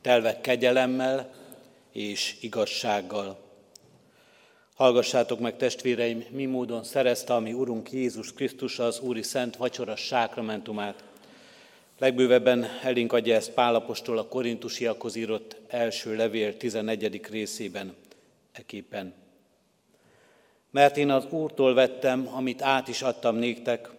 telve 0.01 0.41
kegyelemmel 0.41 1.33
és 1.91 2.35
igazsággal. 2.39 3.37
Hallgassátok 4.75 5.39
meg, 5.39 5.57
testvéreim, 5.57 6.25
mi 6.29 6.45
módon 6.45 6.83
szerezte 6.83 7.33
a 7.33 7.39
mi 7.39 7.53
Urunk 7.53 7.91
Jézus 7.91 8.33
Krisztus 8.33 8.79
az 8.79 8.99
Úri 8.99 9.21
Szent 9.23 9.55
Vacsora 9.55 9.95
sákramentumát. 9.95 11.03
Legbővebben 11.99 12.65
elénk 12.83 13.13
adja 13.13 13.35
ezt 13.35 13.51
Pálapostól 13.51 14.17
a 14.17 14.27
korintusiakhoz 14.27 15.15
írott 15.15 15.57
első 15.67 16.15
levél 16.15 16.57
11. 16.57 17.21
részében, 17.29 17.95
eképpen. 18.51 19.13
Mert 20.71 20.97
én 20.97 21.09
az 21.09 21.25
Úrtól 21.29 21.73
vettem, 21.73 22.29
amit 22.33 22.61
át 22.61 22.87
is 22.87 23.01
adtam 23.01 23.35
néktek, 23.35 23.89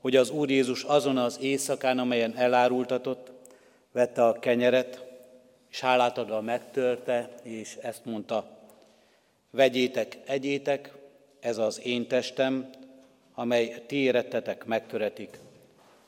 hogy 0.00 0.16
az 0.16 0.30
Úr 0.30 0.50
Jézus 0.50 0.82
azon 0.82 1.16
az 1.16 1.38
éjszakán, 1.40 1.98
amelyen 1.98 2.36
elárultatott, 2.36 3.30
vette 3.92 4.24
a 4.24 4.38
kenyeret, 4.38 5.04
és 5.70 5.80
hálát 5.80 6.18
adva 6.18 6.40
megtörte, 6.40 7.28
és 7.42 7.78
ezt 7.82 8.04
mondta, 8.04 8.48
vegyétek, 9.50 10.18
egyétek, 10.24 10.92
ez 11.40 11.58
az 11.58 11.80
én 11.84 12.06
testem, 12.06 12.70
amely 13.34 13.82
ti 13.86 13.96
érettetek 13.96 14.64
megtöretik. 14.64 15.38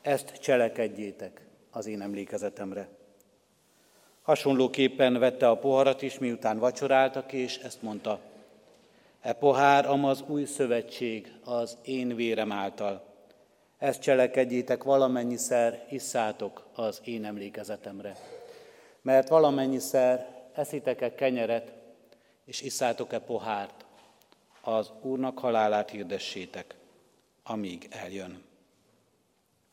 Ezt 0.02 0.32
cselekedjétek 0.40 1.40
az 1.70 1.86
én 1.86 2.00
emlékezetemre. 2.00 2.88
Hasonlóképpen 4.22 5.18
vette 5.18 5.48
a 5.48 5.56
poharat 5.56 6.02
is, 6.02 6.18
miután 6.18 6.58
vacsoráltak, 6.58 7.32
és 7.32 7.56
ezt 7.56 7.82
mondta, 7.82 8.20
e 9.20 9.32
pohár, 9.32 9.86
am 9.86 10.04
az 10.04 10.24
új 10.26 10.44
szövetség 10.44 11.32
az 11.44 11.76
én 11.84 12.14
vérem 12.16 12.52
által. 12.52 13.07
Ezt 13.78 14.00
cselekedjétek 14.00 14.82
valamennyiszer, 14.82 15.86
isszátok 15.90 16.66
az 16.74 17.00
én 17.04 17.24
emlékezetemre. 17.24 18.16
Mert 19.02 19.28
valamennyiszer 19.28 20.26
eszitek-e 20.54 21.14
kenyeret, 21.14 21.72
és 22.44 22.60
isszátok-e 22.60 23.18
pohárt, 23.18 23.84
az 24.60 24.90
Úrnak 25.02 25.38
halálát 25.38 25.90
hirdessétek, 25.90 26.74
amíg 27.42 27.86
eljön. 27.90 28.42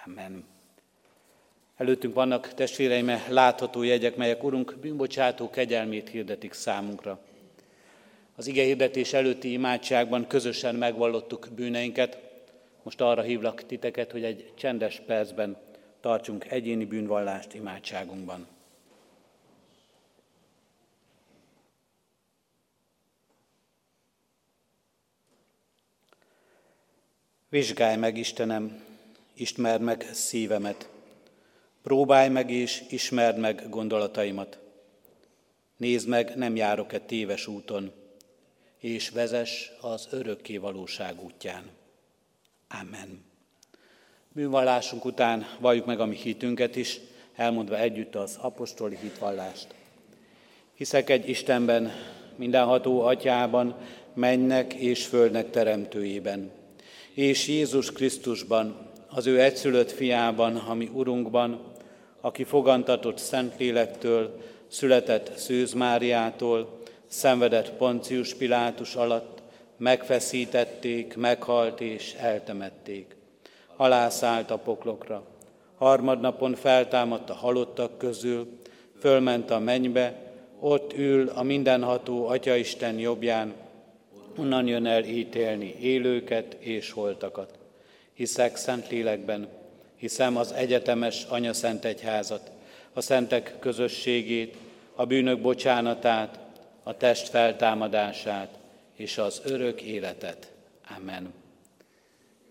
Amen. 0.06 0.46
Előttünk 1.78 2.14
vannak 2.14 2.54
testvéreim 2.54 3.12
látható 3.30 3.84
jegyek, 3.84 4.16
melyek 4.16 4.44
Urunk 4.44 4.76
bűnbocsátó 4.82 5.50
kegyelmét 5.50 6.10
hirdetik 6.10 6.54
számunkra. 6.54 7.20
Az 8.36 8.48
ige 8.48 8.64
hirdetés 8.64 9.14
előtti 9.14 9.52
imádságban 9.52 10.28
közösen 10.28 10.76
megvallottuk 10.76 11.48
bűneinket. 11.56 12.18
Most 12.86 13.02
arra 13.02 13.22
hívlak 13.22 13.66
titeket, 13.66 14.12
hogy 14.12 14.24
egy 14.24 14.54
csendes 14.56 15.02
percben 15.06 15.58
tartsunk 16.00 16.52
egyéni 16.52 16.86
bűnvallást 16.86 17.54
imádságunkban. 17.54 18.48
Vizsgálj 27.50 27.96
meg, 27.96 28.18
Istenem, 28.18 28.84
ismerd 29.34 29.82
meg 29.82 30.10
szívemet, 30.14 30.90
próbálj 31.82 32.30
meg 32.30 32.52
és 32.52 32.84
ismerd 32.90 33.38
meg 33.38 33.70
gondolataimat. 33.70 34.60
Nézd 35.78 36.08
meg, 36.08 36.36
nem 36.36 36.56
járok-e 36.56 37.00
téves 37.00 37.48
úton, 37.48 37.92
és 38.78 39.10
vezes 39.10 39.72
az 39.82 40.08
örökké 40.12 40.58
valóság 40.58 41.24
útján. 41.24 41.84
Amen. 42.82 43.24
Bűnvallásunk 44.34 45.06
után 45.06 45.46
valljuk 45.60 45.86
meg 45.86 46.00
a 46.00 46.06
mi 46.06 46.16
hitünket 46.16 46.76
is, 46.76 47.00
elmondva 47.36 47.80
együtt 47.80 48.16
az 48.16 48.38
apostoli 48.42 48.98
hitvallást. 49.02 49.68
Hiszek 50.74 51.10
egy 51.10 51.30
Istenben, 51.30 51.92
mindenható 52.36 53.02
atyában, 53.02 53.76
mennek 54.14 54.74
és 54.74 55.06
földnek 55.06 55.50
teremtőjében, 55.50 56.52
és 57.14 57.48
Jézus 57.48 57.92
Krisztusban, 57.92 58.90
az 59.08 59.28
ő 59.28 59.42
egyszülött 59.42 59.92
fiában, 59.92 60.56
ami 60.56 60.90
Urunkban, 60.94 61.62
aki 62.22 62.44
fogantatott 62.44 63.18
Szentlélektől, 63.18 64.42
született 64.68 65.38
Szűz 65.38 65.74
Máriától, 65.74 66.82
szenvedett 67.08 67.72
Poncius 67.72 68.34
Pilátus 68.34 68.96
alatt, 68.96 69.35
megfeszítették, 69.78 71.16
meghalt 71.16 71.82
és 71.82 72.14
eltemették. 72.14 73.16
Alászállt 73.76 74.52
a 74.52 74.58
poklokra. 74.58 75.24
Harmadnapon 75.78 76.56
feltámadt 76.56 77.30
a 77.30 77.34
halottak 77.34 77.98
közül, 77.98 78.60
fölment 79.00 79.52
a 79.52 79.60
mennybe, 79.60 80.20
ott 80.60 80.94
ül 80.98 81.30
a 81.30 81.44
mindenható 81.44 82.28
Atyaisten 82.28 83.00
jobbján, 83.00 83.54
onnan 84.38 84.68
jön 84.68 84.86
el 84.86 85.04
ítélni 85.04 85.76
élőket 85.80 86.58
és 86.60 86.92
holtakat. 86.92 87.58
Hiszek 88.14 88.56
szent 88.56 88.90
lélekben, 88.90 89.48
hiszem 89.96 90.38
az 90.38 90.52
egyetemes 90.52 91.26
Anya 91.30 91.54
Szent 91.54 91.86
Egyházat, 91.86 92.52
a 92.94 93.02
szentek 93.02 93.56
közösségét, 93.60 94.56
a 94.96 95.06
bűnök 95.06 95.42
bocsánatát, 95.42 96.40
a 96.84 96.98
test 96.98 97.30
feltámadását 97.30 98.50
és 98.96 99.18
az 99.18 99.42
örök 99.46 99.82
életet. 99.82 100.52
Amen. 100.98 101.34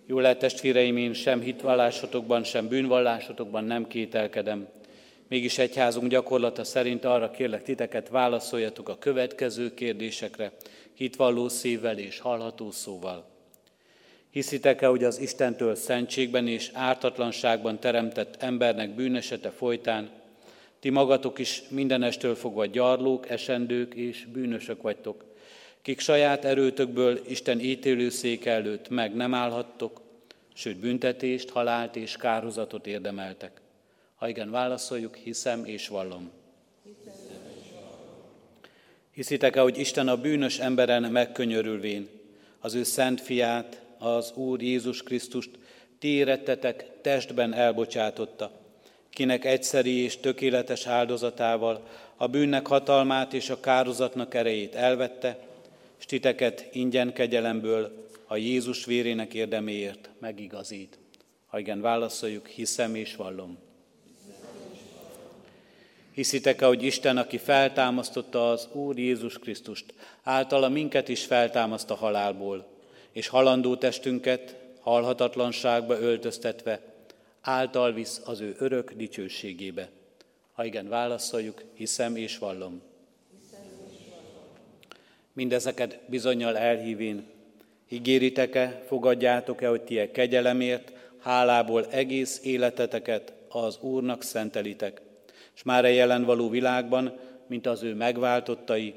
Jó 0.07 0.19
lehet, 0.19 0.39
testvéreim, 0.39 0.97
én 0.97 1.13
sem 1.13 1.41
hitvallásotokban, 1.41 2.45
sem 2.45 2.69
bűnvallásotokban 2.69 3.65
nem 3.65 3.87
kételkedem. 3.87 4.69
Mégis 5.29 5.59
egyházunk 5.59 6.11
gyakorlata 6.11 6.65
szerint 6.65 7.05
arra 7.05 7.31
kérlek 7.31 7.63
titeket, 7.63 8.09
válaszoljatok 8.09 8.89
a 8.89 8.99
következő 8.99 9.75
kérdésekre, 9.75 10.53
hitvalló 10.95 11.49
szívvel 11.49 11.99
és 11.99 12.19
hallható 12.19 12.71
szóval. 12.71 13.27
Hiszitek-e, 14.31 14.87
hogy 14.87 15.05
az 15.05 15.21
Istentől 15.21 15.75
szentségben 15.75 16.49
és 16.49 16.71
ártatlanságban 16.73 17.79
teremtett 17.79 18.43
embernek 18.43 18.95
bűnesete 18.95 19.51
folytán 19.51 20.11
ti 20.81 20.91
magatok 20.91 21.39
is 21.39 21.63
mindenestől 21.69 22.35
fogva 22.35 22.67
gyarlók, 22.67 23.31
esendők 23.31 23.95
és 23.95 24.27
bűnösök 24.33 24.83
vagytok, 24.83 25.25
kik 25.85 26.01
saját 26.01 26.45
erőtökből 26.45 27.21
Isten 27.27 27.61
ítélőszék 27.61 28.45
előtt 28.45 28.89
meg 28.89 29.15
nem 29.15 29.35
állhattok, 29.35 30.01
sőt 30.55 30.77
büntetést, 30.77 31.51
halált 31.51 31.97
és 31.97 32.17
kározatot 32.17 32.87
érdemeltek. 32.87 33.61
Ha 34.15 34.29
igen, 34.29 34.51
válaszoljuk, 34.51 35.17
hiszem 35.17 35.65
és 35.65 35.89
vallom. 35.89 36.31
Hiszitek-e, 39.11 39.61
hogy 39.61 39.79
Isten 39.79 40.09
a 40.09 40.17
bűnös 40.17 40.59
emberen 40.59 41.03
megkönyörülvén 41.03 42.09
az 42.61 42.75
ő 42.75 42.83
szent 42.83 43.21
fiát, 43.21 43.83
az 43.99 44.33
Úr 44.35 44.63
Jézus 44.63 45.03
Krisztust 45.03 45.51
ti 45.99 46.09
érettetek 46.09 47.01
testben 47.01 47.55
elbocsátotta, 47.55 48.51
kinek 49.11 49.45
egyszeri 49.45 49.97
és 49.97 50.17
tökéletes 50.17 50.87
áldozatával 50.87 51.89
a 52.17 52.27
bűnnek 52.27 52.67
hatalmát 52.67 53.33
és 53.33 53.51
a 53.51 53.61
kározatnak 53.61 54.35
erejét 54.35 54.75
elvette, 54.75 55.53
és 56.05 56.11
titeket 56.11 56.69
ingyen 56.73 57.13
kegyelemből 57.13 58.09
a 58.27 58.37
Jézus 58.37 58.85
vérének 58.85 59.35
érdeméért 59.35 60.11
megigazít. 60.19 60.99
Ha 61.47 61.59
igen, 61.59 61.81
válaszoljuk, 61.81 62.47
hiszem 62.47 62.95
és 62.95 63.17
vallom. 63.17 63.59
Hiszitek-e, 66.13 66.67
hogy 66.67 66.83
Isten, 66.83 67.17
aki 67.17 67.39
feltámasztotta 67.39 68.51
az 68.51 68.69
Úr 68.73 68.99
Jézus 68.99 69.39
Krisztust, 69.39 69.95
általa 70.23 70.69
minket 70.69 71.09
is 71.09 71.25
feltámaszt 71.25 71.91
a 71.91 71.95
halálból, 71.95 72.67
és 73.13 73.29
halandó 73.29 73.77
testünket 73.77 74.57
halhatatlanságba 74.81 75.99
öltöztetve, 75.99 76.81
által 77.41 77.93
visz 77.93 78.21
az 78.25 78.41
ő 78.41 78.57
örök 78.59 78.93
dicsőségébe. 78.93 79.91
Ha 80.53 80.65
igen, 80.65 80.89
válaszoljuk, 80.89 81.63
hiszem 81.75 82.17
és 82.17 82.39
vallom. 82.39 82.93
Mindezeket 85.35 86.01
bizonyal 86.07 86.57
elhívén, 86.57 87.25
ígéritek-e, 87.89 88.83
fogadjátok-e, 88.87 89.69
hogy 89.69 89.83
ti 89.83 90.11
kegyelemért, 90.13 90.93
hálából 91.19 91.87
egész 91.87 92.41
életeteket 92.43 93.33
az 93.49 93.79
Úrnak 93.81 94.23
szentelitek, 94.23 95.01
és 95.55 95.63
már 95.63 95.85
a 95.85 95.89
jelen 95.89 96.25
való 96.25 96.49
világban, 96.49 97.19
mint 97.47 97.67
az 97.67 97.83
ő 97.83 97.95
megváltottai, 97.95 98.95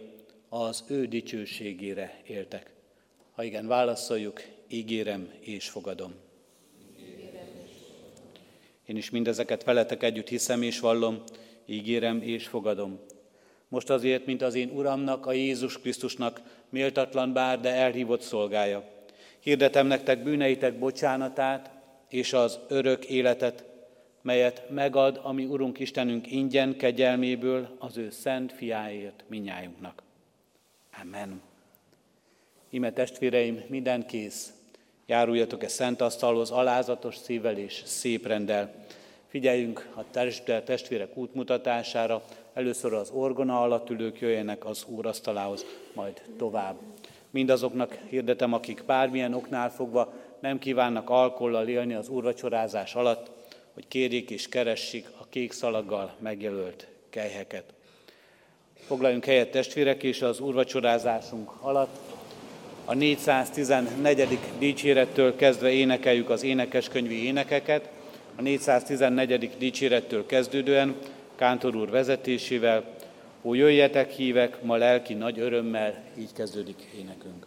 az 0.50 0.84
ő 0.88 1.06
dicsőségére 1.06 2.22
éltek. 2.28 2.72
Ha 3.32 3.44
igen, 3.44 3.68
válaszoljuk, 3.68 4.42
ígérem 4.68 5.30
és 5.40 5.70
fogadom. 5.70 6.14
Én 8.86 8.98
is 8.98 9.10
mindezeket 9.10 9.64
veletek 9.64 10.04
együtt 10.04 10.28
hiszem 10.28 10.62
és 10.62 10.80
vallom, 10.80 11.24
ígérem 11.66 12.22
és 12.22 12.48
fogadom. 12.48 13.00
Most 13.68 13.90
azért, 13.90 14.26
mint 14.26 14.42
az 14.42 14.56
én 14.56 14.70
Uramnak, 14.70 15.26
a 15.26 15.32
Jézus 15.32 15.80
Krisztusnak 15.80 16.42
méltatlan 16.70 17.34
bár, 17.34 17.60
de 17.60 17.70
elhívott 17.70 18.22
szolgája. 18.22 18.84
Hirdetem 19.40 19.88
nektek 19.88 20.24
bűneitek 20.24 20.80
bocsánatát 20.80 21.72
és 22.10 22.34
az 22.34 22.60
örök 22.68 23.06
életet, 23.06 23.66
melyet 24.22 24.70
megad 24.70 25.20
a 25.24 25.32
mi 25.32 25.46
Urunk 25.46 25.80
Istenünk 25.80 26.32
ingyen 26.32 26.78
kegyelméből 26.78 27.76
az 27.80 27.98
ő 27.98 28.10
szent 28.10 28.52
fiáért 28.52 29.24
minnyájunknak. 29.28 30.04
Amen. 31.02 31.42
Ime 32.70 32.92
testvéreim, 32.92 33.64
minden 33.68 34.06
kész. 34.06 34.54
Járuljatok-e 35.06 35.68
szent 35.68 36.02
asztalhoz 36.02 36.52
alázatos 36.52 37.16
szívvel 37.16 37.58
és 37.58 37.82
szép 37.86 38.26
rendel. 38.26 38.74
Figyeljünk 39.28 39.90
a 39.96 40.04
testvérek 40.64 41.18
útmutatására, 41.18 42.24
először 42.58 42.94
az 42.94 43.10
orgona 43.10 43.62
alatt 43.62 43.90
ülők 43.90 44.20
jöjjenek 44.20 44.66
az 44.66 44.86
úrasztalához, 44.88 45.66
majd 45.94 46.22
tovább. 46.38 46.76
Mindazoknak 47.30 47.98
hirdetem, 48.10 48.54
akik 48.54 48.84
bármilyen 48.86 49.34
oknál 49.34 49.72
fogva 49.72 50.14
nem 50.40 50.60
kívánnak 50.60 51.10
alkollal 51.10 51.68
élni 51.68 51.94
az 51.94 52.10
úrvacsorázás 52.10 52.96
alatt, 52.96 53.32
hogy 53.74 53.88
kérjék 53.88 54.30
és 54.30 54.50
keressék 54.50 55.06
a 55.20 55.28
kék 55.30 55.52
szalaggal 55.52 56.16
megjelölt 56.20 56.88
kelyheket. 57.10 57.74
Foglaljunk 58.80 59.26
helyet 59.26 59.52
testvérek, 59.52 60.04
és 60.04 60.22
az 60.22 60.40
úrvacsorázásunk 60.40 61.52
alatt 61.62 61.98
a 62.86 62.94
414. 62.94 64.40
dicsérettől 64.60 65.36
kezdve 65.36 65.72
énekeljük 65.72 66.30
az 66.30 66.44
énekeskönyvi 66.44 67.26
énekeket, 67.26 67.90
a 68.36 68.42
414. 68.42 69.52
dicsérettől 69.58 70.26
kezdődően 70.26 70.96
Kántor 71.38 71.76
úr 71.76 71.90
vezetésével, 71.90 72.96
Ó, 73.42 73.54
jöjjetek 73.54 74.12
hívek, 74.12 74.64
ma 74.64 74.76
lelki 74.76 75.14
nagy 75.14 75.40
örömmel, 75.40 76.04
így 76.18 76.34
kezdődik 76.34 76.88
énekünk. 77.00 77.46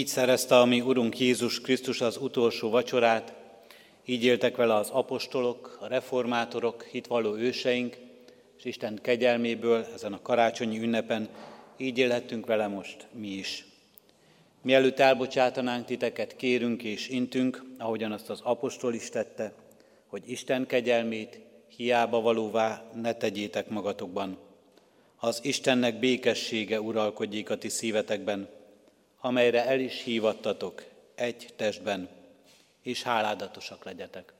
Így 0.00 0.06
szerezte 0.06 0.58
a 0.58 0.64
mi 0.64 0.80
Urunk 0.80 1.18
Jézus 1.18 1.60
Krisztus 1.60 2.00
az 2.00 2.16
utolsó 2.16 2.70
vacsorát, 2.70 3.34
így 4.04 4.24
éltek 4.24 4.56
vele 4.56 4.74
az 4.74 4.90
apostolok, 4.90 5.78
a 5.80 5.86
reformátorok, 5.86 6.82
hitvalló 6.82 7.36
őseink, 7.36 7.96
és 8.58 8.64
Isten 8.64 8.98
kegyelméből 9.02 9.86
ezen 9.94 10.12
a 10.12 10.22
karácsonyi 10.22 10.78
ünnepen 10.78 11.28
így 11.76 11.98
élhettünk 11.98 12.46
vele 12.46 12.66
most 12.66 13.06
mi 13.12 13.28
is. 13.28 13.66
Mielőtt 14.62 14.98
elbocsátanánk 14.98 15.86
titeket, 15.86 16.36
kérünk 16.36 16.82
és 16.82 17.08
intünk, 17.08 17.64
ahogyan 17.78 18.12
azt 18.12 18.30
az 18.30 18.40
apostol 18.42 18.94
is 18.94 19.08
tette, 19.08 19.52
hogy 20.06 20.22
Isten 20.26 20.66
kegyelmét 20.66 21.40
hiába 21.76 22.20
valóvá 22.20 22.90
ne 22.94 23.12
tegyétek 23.12 23.68
magatokban. 23.68 24.38
Az 25.16 25.40
Istennek 25.42 25.98
békessége 25.98 26.80
uralkodjék 26.80 27.50
a 27.50 27.58
ti 27.58 27.68
szívetekben, 27.68 28.58
amelyre 29.20 29.66
el 29.66 29.80
is 29.80 30.02
hívattatok 30.02 30.84
egy 31.14 31.48
testben, 31.56 32.08
és 32.82 33.02
háládatosak 33.02 33.84
legyetek. 33.84 34.32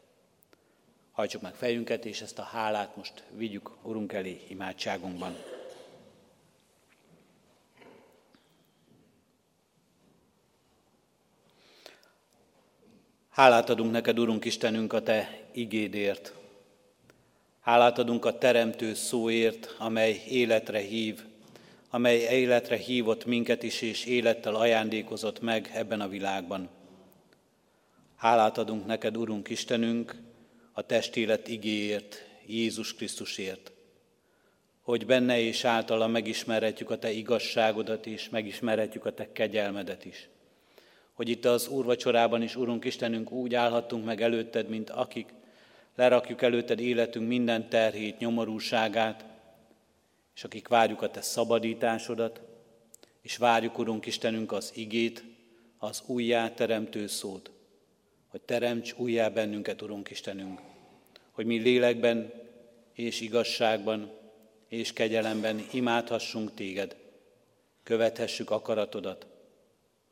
Hajtsuk 1.13 1.43
meg 1.43 1.55
fejünket, 1.55 2.05
és 2.05 2.21
ezt 2.21 2.39
a 2.39 2.43
hálát 2.43 2.97
most 2.97 3.23
vigyük 3.31 3.71
Urunk 3.83 4.13
elé 4.13 4.41
imádságunkban. 4.49 5.37
Hálát 13.31 13.71
adunk 13.71 13.91
neked, 13.91 14.19
Urunk 14.19 14.45
Istenünk, 14.45 14.93
a 14.93 15.03
Te 15.03 15.45
igédért. 15.53 16.33
Hálát 17.61 17.99
adunk 17.99 18.25
a 18.25 18.39
Teremtő 18.39 18.95
szóért, 18.95 19.75
amely 19.79 20.23
életre 20.29 20.79
hív, 20.79 21.25
amely 21.91 22.17
életre 22.17 22.77
hívott 22.77 23.25
minket 23.25 23.63
is, 23.63 23.83
és 23.83 24.05
élettel 24.05 24.55
ajándékozott 24.55 25.41
meg 25.41 25.71
ebben 25.75 26.01
a 26.01 26.09
világban. 26.09 26.69
Hálát 28.17 28.59
adunk 28.59 28.87
neked, 28.87 29.17
Urunk 29.17 29.49
Istenünk, 29.49 30.15
a 30.73 30.83
testélet 30.83 31.49
igéért, 31.49 32.25
Jézus 32.47 32.95
Krisztusért, 32.95 33.73
hogy 34.83 35.07
benne 35.07 35.41
és 35.41 35.65
általa 35.65 36.07
megismerhetjük 36.07 36.91
a 36.91 36.99
Te 36.99 37.11
igazságodat 37.11 38.07
is, 38.07 38.29
megismerhetjük 38.29 39.05
a 39.05 39.15
Te 39.15 39.33
kegyelmedet 39.33 40.05
is. 40.05 40.29
Hogy 41.13 41.29
itt 41.29 41.45
az 41.45 41.69
úrvacsorában 41.69 42.43
is, 42.43 42.57
Urunk 42.57 42.85
Istenünk, 42.85 43.31
úgy 43.31 43.55
állhattunk 43.55 44.05
meg 44.05 44.23
előtted, 44.23 44.69
mint 44.69 44.91
akik 44.91 45.29
lerakjuk 45.97 46.43
előtted 46.43 46.81
életünk 46.81 47.29
minden 47.29 47.69
terhét, 47.69 48.19
nyomorúságát, 48.19 49.25
és 50.41 50.47
akik 50.47 50.69
várjuk 50.69 51.03
a 51.03 51.11
Te 51.11 51.21
szabadításodat, 51.21 52.41
és 53.23 53.37
várjuk, 53.37 53.79
Urunk 53.79 54.07
Istenünk, 54.07 54.53
az 54.53 54.73
igét, 54.75 55.25
az 55.79 56.03
újjá 56.07 56.55
teremtő 56.55 57.07
szót, 57.07 57.51
hogy 58.29 58.41
teremts 58.41 58.93
újjá 58.97 59.29
bennünket, 59.29 59.83
Urunk 59.83 60.11
Istenünk, 60.11 60.61
hogy 61.31 61.47
mi 61.47 61.59
lélekben 61.59 62.33
és 62.93 63.21
igazságban 63.21 64.13
és 64.69 64.93
kegyelemben 64.93 65.65
imádhassunk 65.73 66.55
Téged, 66.55 66.97
követhessük 67.83 68.51
akaratodat, 68.51 69.27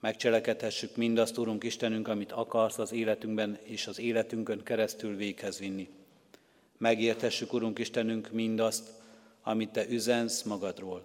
megcselekedhessük 0.00 0.96
mindazt, 0.96 1.38
Urunk 1.38 1.64
Istenünk, 1.64 2.08
amit 2.08 2.32
akarsz 2.32 2.78
az 2.78 2.92
életünkben 2.92 3.58
és 3.62 3.86
az 3.86 3.98
életünkön 3.98 4.62
keresztül 4.62 5.16
véghez 5.16 5.58
vinni. 5.58 5.88
Megértessük, 6.78 7.52
Urunk 7.52 7.78
Istenünk, 7.78 8.30
mindazt, 8.30 8.96
amit 9.48 9.70
Te 9.70 9.88
üzensz 9.88 10.42
magadról. 10.42 11.04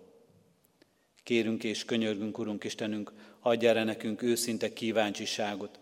Kérünk 1.24 1.64
és 1.64 1.86
könyörgünk, 1.86 2.38
Urunk 2.38 2.64
Istenünk, 2.64 3.14
adj 3.40 3.68
erre 3.68 3.84
nekünk 3.84 4.22
őszinte 4.22 4.74
kíváncsiságot, 4.74 5.80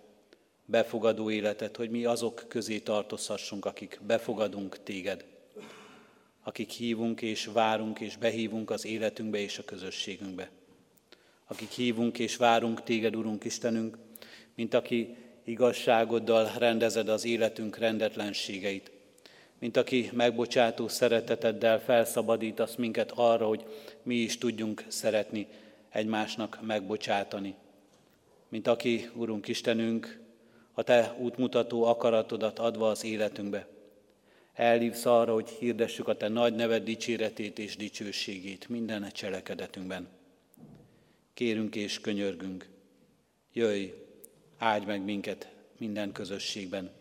befogadó 0.65 1.31
életet, 1.31 1.75
hogy 1.75 1.89
mi 1.89 2.05
azok 2.05 2.45
közé 2.47 2.79
tartozhassunk, 2.79 3.65
akik 3.65 3.99
befogadunk 4.05 4.83
Téged, 4.83 5.25
akik 6.43 6.69
hívunk 6.69 7.21
és 7.21 7.45
várunk 7.45 7.99
és 7.99 8.17
behívunk 8.17 8.69
az 8.69 8.85
életünkbe 8.85 9.37
és 9.37 9.57
a 9.57 9.63
közösségünkbe. 9.63 10.49
Akik 11.47 11.69
hívunk 11.69 12.19
és 12.19 12.35
várunk 12.35 12.83
Téged, 12.83 13.15
Urunk 13.15 13.43
Istenünk, 13.43 13.97
mint 14.55 14.73
aki 14.73 15.15
igazságoddal 15.43 16.51
rendezed 16.57 17.09
az 17.09 17.25
életünk 17.25 17.77
rendetlenségeit, 17.77 18.91
mint 19.61 19.77
aki 19.77 20.09
megbocsátó 20.13 20.87
szereteteddel 20.87 21.79
felszabadítasz 21.79 22.75
minket 22.75 23.11
arra, 23.15 23.47
hogy 23.47 23.65
mi 24.03 24.15
is 24.15 24.37
tudjunk 24.37 24.83
szeretni, 24.87 25.47
egymásnak 25.89 26.59
megbocsátani. 26.61 27.55
Mint 28.49 28.67
aki, 28.67 29.09
Urunk 29.13 29.47
Istenünk, 29.47 30.19
a 30.73 30.83
Te 30.83 31.15
útmutató 31.19 31.83
akaratodat 31.83 32.59
adva 32.59 32.89
az 32.89 33.03
életünkbe. 33.03 33.67
Elhívsz 34.53 35.05
arra, 35.05 35.33
hogy 35.33 35.49
hirdessük 35.49 36.07
a 36.07 36.17
Te 36.17 36.27
nagy 36.27 36.55
neved 36.55 36.83
dicséretét 36.83 37.59
és 37.59 37.75
dicsőségét 37.75 38.69
minden 38.69 39.09
cselekedetünkben. 39.11 40.07
Kérünk 41.33 41.75
és 41.75 41.99
könyörgünk, 41.99 42.69
jöjj, 43.53 43.93
áldj 44.57 44.85
meg 44.85 45.01
minket 45.01 45.53
minden 45.77 46.11
közösségben. 46.11 46.91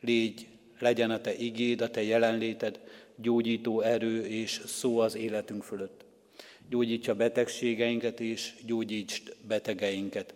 Légy, 0.00 0.48
legyen 0.78 1.10
a 1.10 1.20
Te 1.20 1.34
igéd, 1.34 1.80
a 1.80 1.90
Te 1.90 2.02
jelenléted, 2.02 2.80
gyógyító 3.16 3.80
erő 3.80 4.26
és 4.26 4.60
szó 4.66 4.98
az 4.98 5.14
életünk 5.14 5.62
fölött. 5.62 6.04
Gyógyítsa 6.68 7.14
betegségeinket 7.14 8.20
és 8.20 8.52
gyógyítsd 8.66 9.36
betegeinket. 9.46 10.34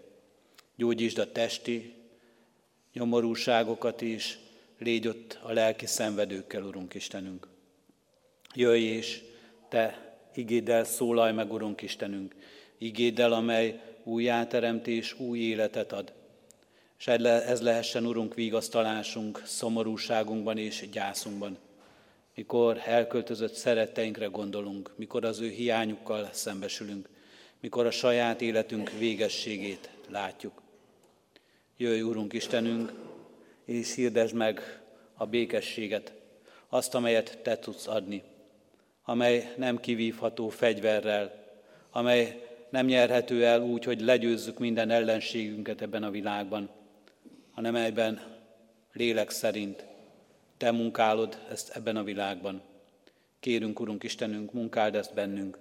Gyógyítsd 0.77 1.19
a 1.19 1.33
testi, 1.33 1.95
nyomorúságokat 2.93 4.01
is, 4.01 4.39
légy 4.79 5.09
ott 5.09 5.39
a 5.43 5.53
lelki 5.53 5.87
szenvedőkkel, 5.87 6.63
Urunk 6.63 6.95
Istenünk. 6.95 7.49
Jöjj 8.55 8.85
és 8.85 9.23
Te 9.69 10.17
igéddel 10.35 10.85
szólalj 10.85 11.33
meg, 11.33 11.53
Urunk 11.53 11.83
Istenünk, 11.83 12.35
igéddel, 12.79 13.33
amely 13.33 13.81
új 14.05 14.29
áteremtés, 14.29 15.19
új 15.19 15.39
életet 15.39 15.93
ad. 15.93 16.13
És 17.01 17.07
ez 17.07 17.61
lehessen, 17.61 18.07
Urunk, 18.07 18.35
vigasztalásunk 18.35 19.43
szomorúságunkban 19.45 20.59
és 20.59 20.89
gyászunkban. 20.93 21.59
Mikor 22.35 22.81
elköltözött 22.85 23.55
szeretteinkre 23.55 24.27
gondolunk, 24.27 24.93
mikor 24.97 25.25
az 25.25 25.41
ő 25.41 25.49
hiányukkal 25.49 26.29
szembesülünk, 26.33 27.09
mikor 27.61 27.87
a 27.87 27.91
saját 27.91 28.41
életünk 28.41 28.91
végességét 28.99 29.91
látjuk. 30.09 30.63
Jöjj, 31.77 32.01
Urunk 32.01 32.33
Istenünk, 32.33 32.93
és 33.65 33.95
hirdesd 33.95 34.35
meg 34.35 34.81
a 35.15 35.27
békességet, 35.27 36.13
azt, 36.69 36.95
amelyet 36.95 37.39
Te 37.43 37.59
tudsz 37.59 37.87
adni, 37.87 38.23
amely 39.05 39.55
nem 39.57 39.81
kivívható 39.81 40.49
fegyverrel, 40.49 41.55
amely 41.91 42.49
nem 42.71 42.87
nyerhető 42.87 43.45
el 43.45 43.63
úgy, 43.63 43.85
hogy 43.85 44.01
legyőzzük 44.01 44.59
minden 44.59 44.91
ellenségünket 44.91 45.83
ebben 45.83 46.03
a 46.03 46.11
világban, 46.11 46.79
hanem 47.51 47.75
egyben 47.75 48.21
lélek 48.93 49.31
szerint 49.31 49.85
Te 50.57 50.71
munkálod 50.71 51.39
ezt 51.51 51.77
ebben 51.77 51.97
a 51.97 52.03
világban. 52.03 52.63
Kérünk, 53.41 53.81
Urunk 53.81 54.03
Istenünk, 54.03 54.53
munkáld 54.53 54.95
ezt 54.95 55.15
bennünk, 55.15 55.59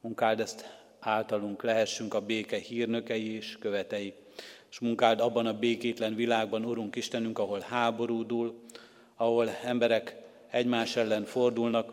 munkáld 0.00 0.40
ezt 0.40 0.82
általunk, 0.98 1.62
lehessünk 1.62 2.14
a 2.14 2.20
béke 2.20 2.56
hírnökei 2.56 3.34
és 3.34 3.56
követei 3.60 4.14
és 4.74 4.80
munkáld 4.80 5.20
abban 5.20 5.46
a 5.46 5.58
békétlen 5.58 6.14
világban, 6.14 6.64
Urunk 6.64 6.96
Istenünk, 6.96 7.38
ahol 7.38 7.60
háborúdul, 7.60 8.60
ahol 9.16 9.50
emberek 9.50 10.16
egymás 10.50 10.96
ellen 10.96 11.24
fordulnak, 11.24 11.92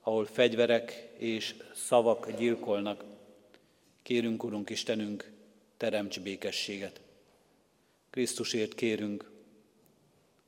ahol 0.00 0.24
fegyverek 0.24 1.12
és 1.18 1.54
szavak 1.74 2.30
gyilkolnak. 2.38 3.04
Kérünk, 4.02 4.44
Urunk 4.44 4.70
Istenünk, 4.70 5.32
teremts 5.76 6.20
békességet. 6.20 7.00
Krisztusért 8.12 8.74
kérünk, 8.74 9.30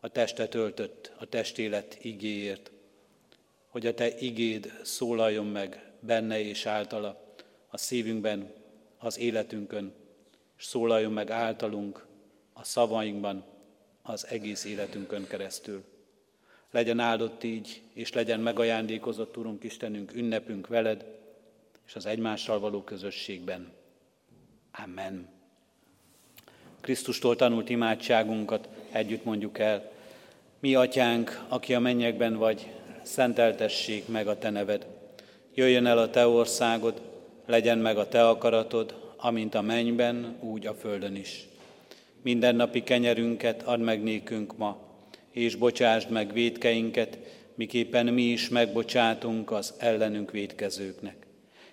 a 0.01 0.09
testet 0.09 0.55
öltött, 0.55 1.13
a 1.19 1.27
testélet 1.27 1.99
igéért, 2.03 2.71
hogy 3.69 3.87
a 3.87 3.95
Te 3.95 4.19
igéd 4.19 4.81
szólaljon 4.83 5.47
meg 5.47 5.93
benne 6.01 6.41
és 6.41 6.67
általa, 6.67 7.35
a 7.69 7.77
szívünkben, 7.77 8.53
az 8.99 9.19
életünkön, 9.19 9.93
és 10.59 10.65
szólaljon 10.65 11.13
meg 11.13 11.31
általunk 11.31 12.07
a 12.53 12.65
szavainkban, 12.65 13.45
az 14.03 14.27
egész 14.27 14.65
életünkön 14.65 15.27
keresztül. 15.27 15.85
Legyen 16.71 16.99
áldott 16.99 17.43
így, 17.43 17.83
és 17.93 18.13
legyen 18.13 18.41
megajándékozott, 18.41 19.37
Urunk 19.37 19.65
Istenünk, 19.65 20.15
ünnepünk 20.15 20.67
veled, 20.67 21.05
és 21.87 21.95
az 21.95 22.07
egymással 22.07 22.59
való 22.59 22.83
közösségben. 22.83 23.73
Amen. 24.73 25.34
Krisztustól 26.85 27.37
tanult 27.37 27.69
imádságunkat 27.69 28.69
együtt 28.93 29.25
mondjuk 29.25 29.59
el. 29.59 29.91
Mi, 30.61 30.75
atyánk, 30.75 31.45
aki 31.49 31.75
a 31.75 31.81
mennyekben 31.81 32.37
vagy, 32.37 32.67
szenteltessék 33.03 34.09
meg 34.09 34.27
a 34.27 34.39
te 34.39 34.51
neved. 34.51 34.87
Jöjjön 35.55 35.87
el 35.87 35.99
a 35.99 36.11
te 36.11 36.27
országod, 36.27 37.01
legyen 37.47 37.79
meg 37.79 37.99
a 37.99 38.09
te 38.09 38.29
akaratod, 38.29 38.95
amint 39.17 39.55
a 39.55 39.61
mennyben, 39.61 40.37
úgy 40.41 40.67
a 40.67 40.75
földön 40.75 41.17
is. 41.17 41.49
Mindennapi 42.23 42.83
kenyerünket 42.83 43.63
add 43.63 43.81
meg 43.81 44.03
nékünk 44.03 44.57
ma, 44.57 44.79
és 45.31 45.55
bocsásd 45.55 46.11
meg 46.11 46.33
védkeinket, 46.33 47.19
miképpen 47.55 48.07
mi 48.07 48.23
is 48.23 48.49
megbocsátunk 48.49 49.51
az 49.51 49.75
ellenünk 49.79 50.31
védkezőknek. 50.31 51.17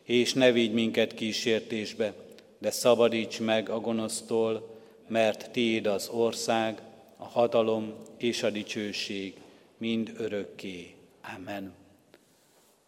És 0.04 0.34
ne 0.34 0.52
vigy 0.52 0.74
minket 0.74 1.14
kísértésbe, 1.14 2.14
de 2.60 2.72
szabadíts 2.72 3.40
meg 3.40 3.70
a 3.70 3.80
gonosztól, 3.80 4.71
mert 5.12 5.52
Tiéd 5.52 5.86
az 5.86 6.10
ország, 6.10 6.82
a 7.18 7.24
hatalom 7.24 7.94
és 8.18 8.44
a 8.44 8.50
dicsőség 8.50 9.34
mind 9.78 10.14
örökké. 10.18 10.96
Amen. 11.36 11.74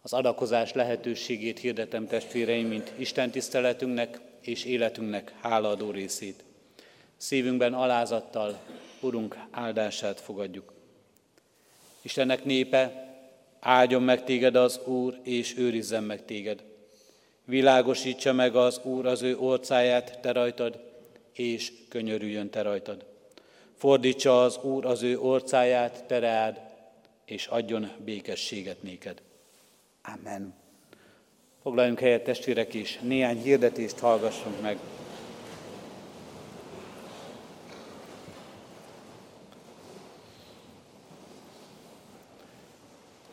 Az 0.02 0.12
adakozás 0.12 0.72
lehetőségét 0.72 1.58
hirdetem 1.58 2.06
testvéreim, 2.06 2.68
mint 2.68 2.92
Isten 2.96 3.30
tiszteletünknek 3.30 4.20
és 4.40 4.64
életünknek 4.64 5.34
hálaadó 5.40 5.90
részét. 5.90 6.44
Szívünkben 7.16 7.74
alázattal 7.74 8.58
Urunk 9.00 9.36
áldását 9.50 10.20
fogadjuk. 10.20 10.72
Istennek 12.02 12.44
népe, 12.44 13.14
áldjon 13.60 14.02
meg 14.02 14.24
téged 14.24 14.54
az 14.54 14.80
Úr, 14.84 15.18
és 15.22 15.56
őrizzen 15.58 16.02
meg 16.04 16.24
téged. 16.24 16.62
Világosítsa 17.44 18.32
meg 18.32 18.56
az 18.56 18.80
Úr 18.82 19.06
az 19.06 19.22
ő 19.22 19.38
orcáját 19.38 20.18
te 20.20 20.32
rajtad, 20.32 20.93
és 21.34 21.72
könyörüljön 21.88 22.50
te 22.50 22.62
rajtad. 22.62 23.04
Fordítsa 23.74 24.42
az 24.42 24.58
Úr 24.62 24.86
az 24.86 25.02
ő 25.02 25.18
orcáját 25.18 26.04
te 26.04 26.18
reád, 26.18 26.60
és 27.24 27.46
adjon 27.46 27.90
békességet 28.04 28.82
néked. 28.82 29.22
Amen. 30.02 30.54
Foglaljunk 31.62 32.00
helyet, 32.00 32.24
testvérek, 32.24 32.74
és 32.74 32.98
néhány 33.02 33.42
hirdetést 33.42 33.98
hallgassunk 33.98 34.60
meg. 34.60 34.78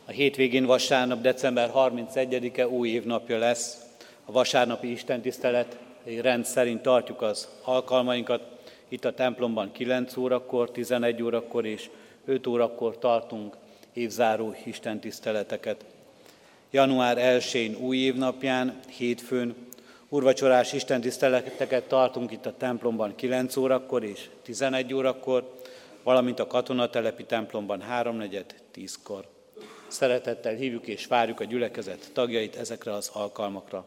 A 0.04 0.10
hétvégén 0.10 0.64
vasárnap, 0.64 1.20
december 1.20 1.70
31-e 1.74 2.68
új 2.68 2.88
évnapja 2.88 3.38
lesz. 3.38 3.80
A 4.24 4.32
vasárnapi 4.32 4.90
istentisztelet 4.90 5.78
rend 6.04 6.44
szerint 6.44 6.82
tartjuk 6.82 7.22
az 7.22 7.48
alkalmainkat. 7.62 8.42
Itt 8.88 9.04
a 9.04 9.14
templomban 9.14 9.72
9 9.72 10.16
órakor, 10.16 10.70
11 10.70 11.22
órakor 11.22 11.66
és 11.66 11.90
5 12.24 12.46
órakor 12.46 12.98
tartunk 12.98 13.56
évzáró 13.92 14.54
istentiszteleteket. 14.64 15.84
Január 16.70 17.16
1-én 17.20 17.76
új 17.76 17.96
évnapján, 17.96 18.80
hétfőn 18.96 19.54
urvacsorás 20.08 20.72
istentiszteleteket 20.72 21.88
tartunk 21.88 22.32
itt 22.32 22.46
a 22.46 22.56
templomban 22.56 23.14
9 23.14 23.56
órakor 23.56 24.04
és 24.04 24.28
11 24.42 24.94
órakor, 24.94 25.52
valamint 26.02 26.38
a 26.38 26.46
katonatelepi 26.46 27.24
templomban 27.24 27.82
3-4-10-kor. 27.90 29.24
Szeretettel 29.86 30.54
hívjuk 30.54 30.86
és 30.86 31.06
várjuk 31.06 31.40
a 31.40 31.44
gyülekezet 31.44 32.10
tagjait 32.12 32.56
ezekre 32.56 32.92
az 32.92 33.10
alkalmakra. 33.12 33.84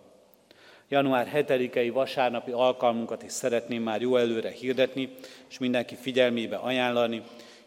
Január 0.90 1.32
7-i 1.34 1.90
vasárnapi 1.94 2.52
alkalmunkat 2.52 3.24
is 3.24 3.32
szeretném 3.32 3.84
már 3.84 4.02
jó 4.02 4.18
előre 4.18 4.50
hirdetni, 4.50 5.10
és 5.50 5.58
mindenki 5.58 5.96
figyelmébe 5.96 6.56
ajánlani. 6.56 7.22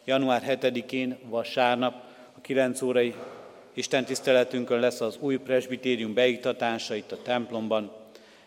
Január 0.05 0.43
7-én 0.47 1.17
vasárnap 1.23 2.03
a 2.37 2.41
9 2.41 2.81
órai 2.81 3.13
Isten 3.73 4.05
tiszteletünkön 4.05 4.79
lesz 4.79 5.01
az 5.01 5.17
új 5.19 5.37
presbitérium 5.37 6.13
beiktatása 6.13 6.95
itt 6.95 7.11
a 7.11 7.21
templomban. 7.21 7.91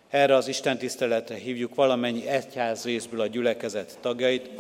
Erre 0.09 0.35
az 0.35 0.49
Isten 0.49 0.79
tiszteletre 0.79 1.35
hívjuk 1.35 1.75
valamennyi 1.75 2.29
egyház 2.29 2.85
részből 2.85 3.21
a 3.21 3.27
gyülekezet 3.27 3.99
tagjait, 4.01 4.51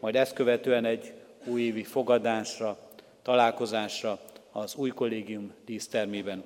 majd 0.00 0.16
ezt 0.16 0.32
követően 0.32 0.84
egy 0.84 1.12
újévi 1.44 1.84
fogadásra, 1.84 2.78
találkozásra 3.22 4.20
az 4.52 4.74
új 4.74 4.90
kollégium 4.90 5.54
dísztermében. 5.64 6.44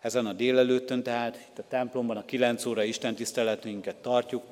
Ezen 0.00 0.26
a 0.26 0.32
délelőttön 0.32 1.02
tehát 1.02 1.46
itt 1.50 1.58
a 1.58 1.64
templomban 1.68 2.16
a 2.16 2.24
9 2.24 2.66
óra 2.66 2.82
Isten 2.82 3.14
tiszteletünket 3.14 3.96
tartjuk, 3.96 4.42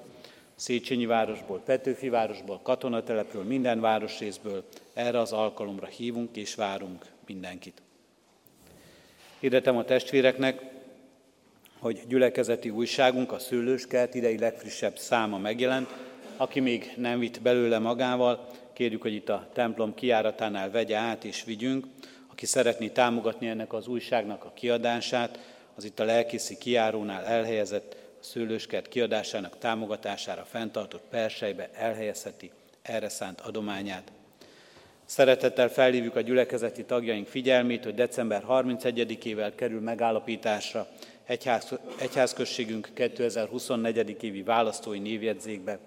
Széchenyi 0.54 1.06
városból, 1.06 1.60
Petőfi 1.64 2.08
városból, 2.08 2.60
katonatelepről, 2.62 3.42
minden 3.42 3.80
városrészből 3.80 4.64
erre 4.94 5.18
az 5.18 5.32
alkalomra 5.32 5.86
hívunk 5.86 6.36
és 6.36 6.54
várunk 6.54 7.04
mindenkit. 7.26 7.82
Hirdetem 9.40 9.76
a 9.76 9.84
testvéreknek, 9.84 10.62
hogy 11.78 12.00
gyülekezeti 12.08 12.70
újságunk, 12.70 13.32
a 13.32 13.38
Szőlőskert 13.38 14.14
idei 14.14 14.38
legfrissebb 14.38 14.98
száma 14.98 15.38
megjelent. 15.38 15.94
Aki 16.36 16.60
még 16.60 16.92
nem 16.96 17.18
vitt 17.18 17.42
belőle 17.42 17.78
magával, 17.78 18.48
kérjük, 18.72 19.02
hogy 19.02 19.14
itt 19.14 19.28
a 19.28 19.48
templom 19.52 19.94
kiáratánál 19.94 20.70
vegye 20.70 20.96
át 20.96 21.24
és 21.24 21.44
vigyünk. 21.44 21.86
Aki 22.38 22.46
szeretné 22.46 22.88
támogatni 22.88 23.48
ennek 23.48 23.72
az 23.72 23.86
újságnak 23.86 24.44
a 24.44 24.52
kiadását, 24.54 25.38
az 25.74 25.84
itt 25.84 26.00
a 26.00 26.04
lelkészi 26.04 26.58
kiárónál 26.58 27.24
elhelyezett 27.24 27.96
a 28.20 28.24
szőlőskert 28.24 28.88
kiadásának 28.88 29.58
támogatására 29.58 30.44
fenntartott 30.44 31.02
persejbe 31.10 31.70
elhelyezheti 31.74 32.50
erre 32.82 33.08
szánt 33.08 33.40
adományát. 33.40 34.12
Szeretettel 35.04 35.68
felhívjuk 35.68 36.16
a 36.16 36.20
gyülekezeti 36.20 36.84
tagjaink 36.84 37.26
figyelmét, 37.26 37.84
hogy 37.84 37.94
december 37.94 38.44
31-ével 38.48 39.52
kerül 39.54 39.80
megállapításra 39.80 40.88
egyház, 41.24 41.74
egyházközségünk 42.00 42.88
2024. 42.94 44.22
évi 44.22 44.42
választói 44.42 44.98
névjegyzékbe. 44.98 45.78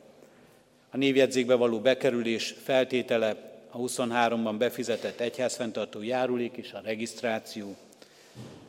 A 0.89 0.97
névjegyzékbe 0.97 1.55
való 1.55 1.79
bekerülés 1.79 2.55
feltétele 2.63 3.50
a 3.71 3.77
23-ban 3.77 4.55
befizetett 4.57 5.19
egyházfenntartó 5.19 6.01
járulék 6.01 6.57
és 6.57 6.73
a 6.73 6.81
regisztráció. 6.83 7.75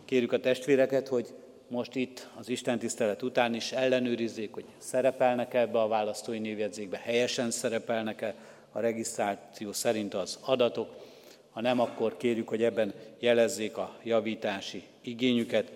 Kérjük 0.04 0.32
a 0.32 0.40
testvéreket, 0.40 1.08
hogy 1.08 1.34
most 1.68 1.94
itt 1.94 2.28
az 2.38 2.48
Isten 2.48 2.78
tisztelet 2.78 3.22
után 3.22 3.54
is 3.54 3.72
ellenőrizzék, 3.72 4.52
hogy 4.52 4.64
szerepelnek 4.78 5.54
ebbe 5.54 5.80
a 5.80 5.88
választói 5.88 6.38
névjegyzékbe, 6.38 7.00
helyesen 7.04 7.50
szerepelnek-e, 7.50 8.34
a 8.72 8.80
regisztráció 8.80 9.72
szerint 9.72 10.14
az 10.14 10.38
adatok, 10.40 10.88
ha 11.50 11.60
nem, 11.60 11.80
akkor 11.80 12.16
kérjük, 12.16 12.48
hogy 12.48 12.62
ebben 12.62 12.92
jelezzék 13.18 13.76
a 13.76 13.96
javítási 14.02 14.82
igényüket. 15.00 15.72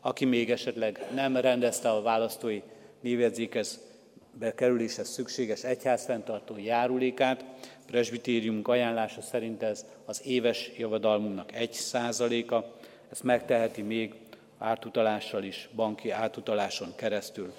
Aki 0.00 0.24
még 0.24 0.50
esetleg 0.50 1.06
nem 1.14 1.36
rendezte 1.36 1.90
a 1.90 2.02
választói 2.02 2.62
névjegyzékhez 3.00 3.89
bekerüléshez 4.38 5.08
szükséges 5.08 5.64
egyházfenntartó 5.64 6.58
járulékát, 6.58 7.44
presbitériumunk 7.86 8.68
ajánlása 8.68 9.20
szerint 9.20 9.62
ez 9.62 9.86
az 10.04 10.20
éves 10.24 10.70
javadalmunknak 10.76 11.52
egy 11.54 11.72
százaléka, 11.72 12.74
ezt 13.10 13.22
megteheti 13.22 13.82
még 13.82 14.14
átutalással 14.58 15.42
is, 15.42 15.68
banki 15.74 16.10
átutaláson 16.10 16.92
keresztül. 16.96 17.52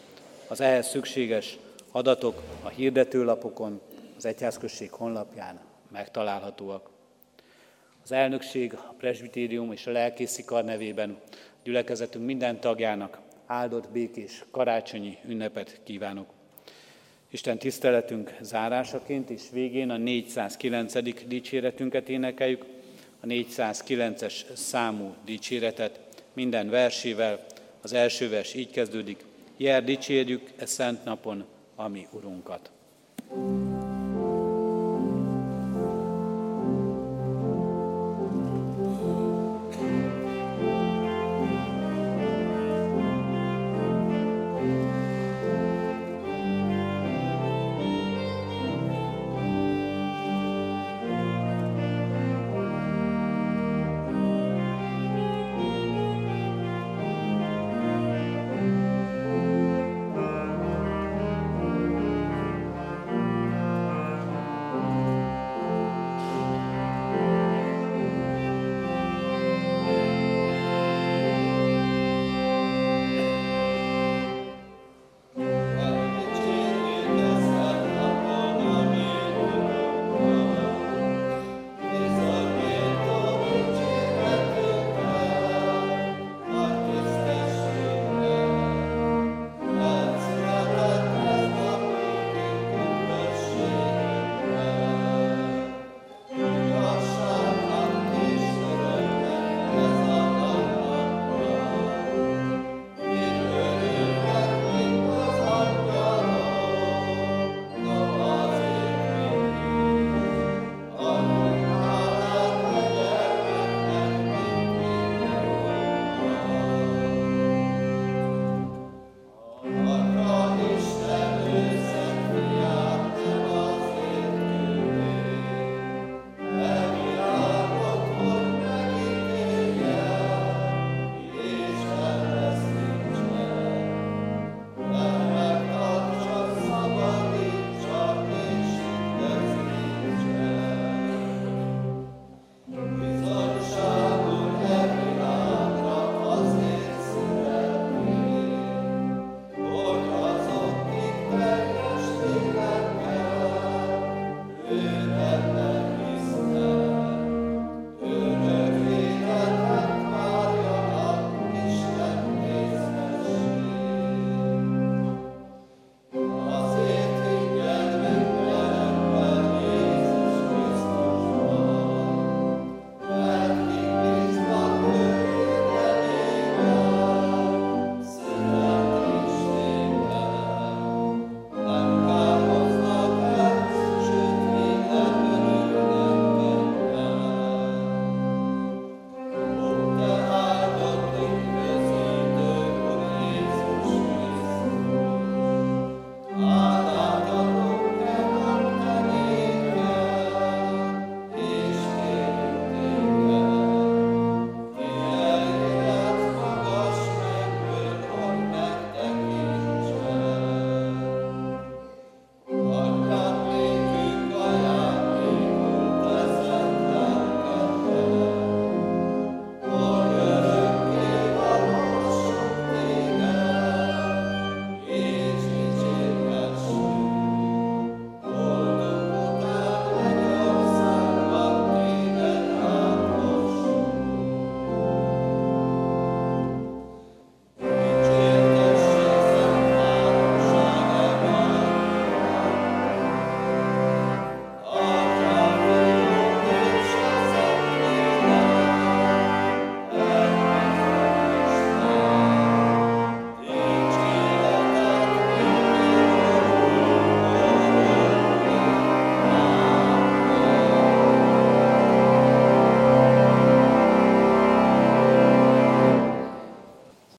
Az 0.48 0.62
ehhez 0.62 0.88
szükséges 0.88 1.58
adatok 1.92 2.42
a 2.64 2.70
hirdetőlapokon, 2.70 3.82
az 4.18 4.26
Egyházközség 4.26 4.92
honlapján 4.92 5.60
megtalálhatóak. 5.92 6.90
Az 8.04 8.12
elnökség, 8.12 8.74
a 8.74 8.94
presbitérium 8.98 9.72
és 9.72 9.88
a 9.88 9.92
lelkészi 9.92 10.46
kar 10.46 10.64
nevében 10.64 11.18
gyülekezetünk 11.64 12.26
minden 12.26 12.60
tagjának 12.60 13.20
áldott, 13.46 13.90
békés, 13.90 14.46
karácsonyi 14.52 15.18
ünnepet 15.26 15.80
kívánok. 15.84 16.28
Isten 17.34 17.58
tiszteletünk 17.58 18.36
zárásaként 18.42 19.30
és 19.30 19.42
végén 19.52 19.90
a 19.90 19.98
409. 19.98 21.28
dicséretünket 21.28 22.10
énekeljük, 22.10 22.66
a 23.20 23.26
409-es 23.26 24.34
számú 24.54 25.16
dicséretet 25.26 26.00
minden 26.34 26.70
versével. 26.70 27.46
Az 27.82 27.94
első 27.94 28.30
vers 28.30 28.54
így 28.54 28.72
kezdődik, 28.72 29.24
Jel 29.58 29.82
dicsérjük 29.82 30.50
e 30.58 30.66
szent 30.66 31.04
napon, 31.04 31.46
ami 31.76 32.08
Urunkat. 32.12 32.72
thank 33.30 33.74
you 33.74 33.81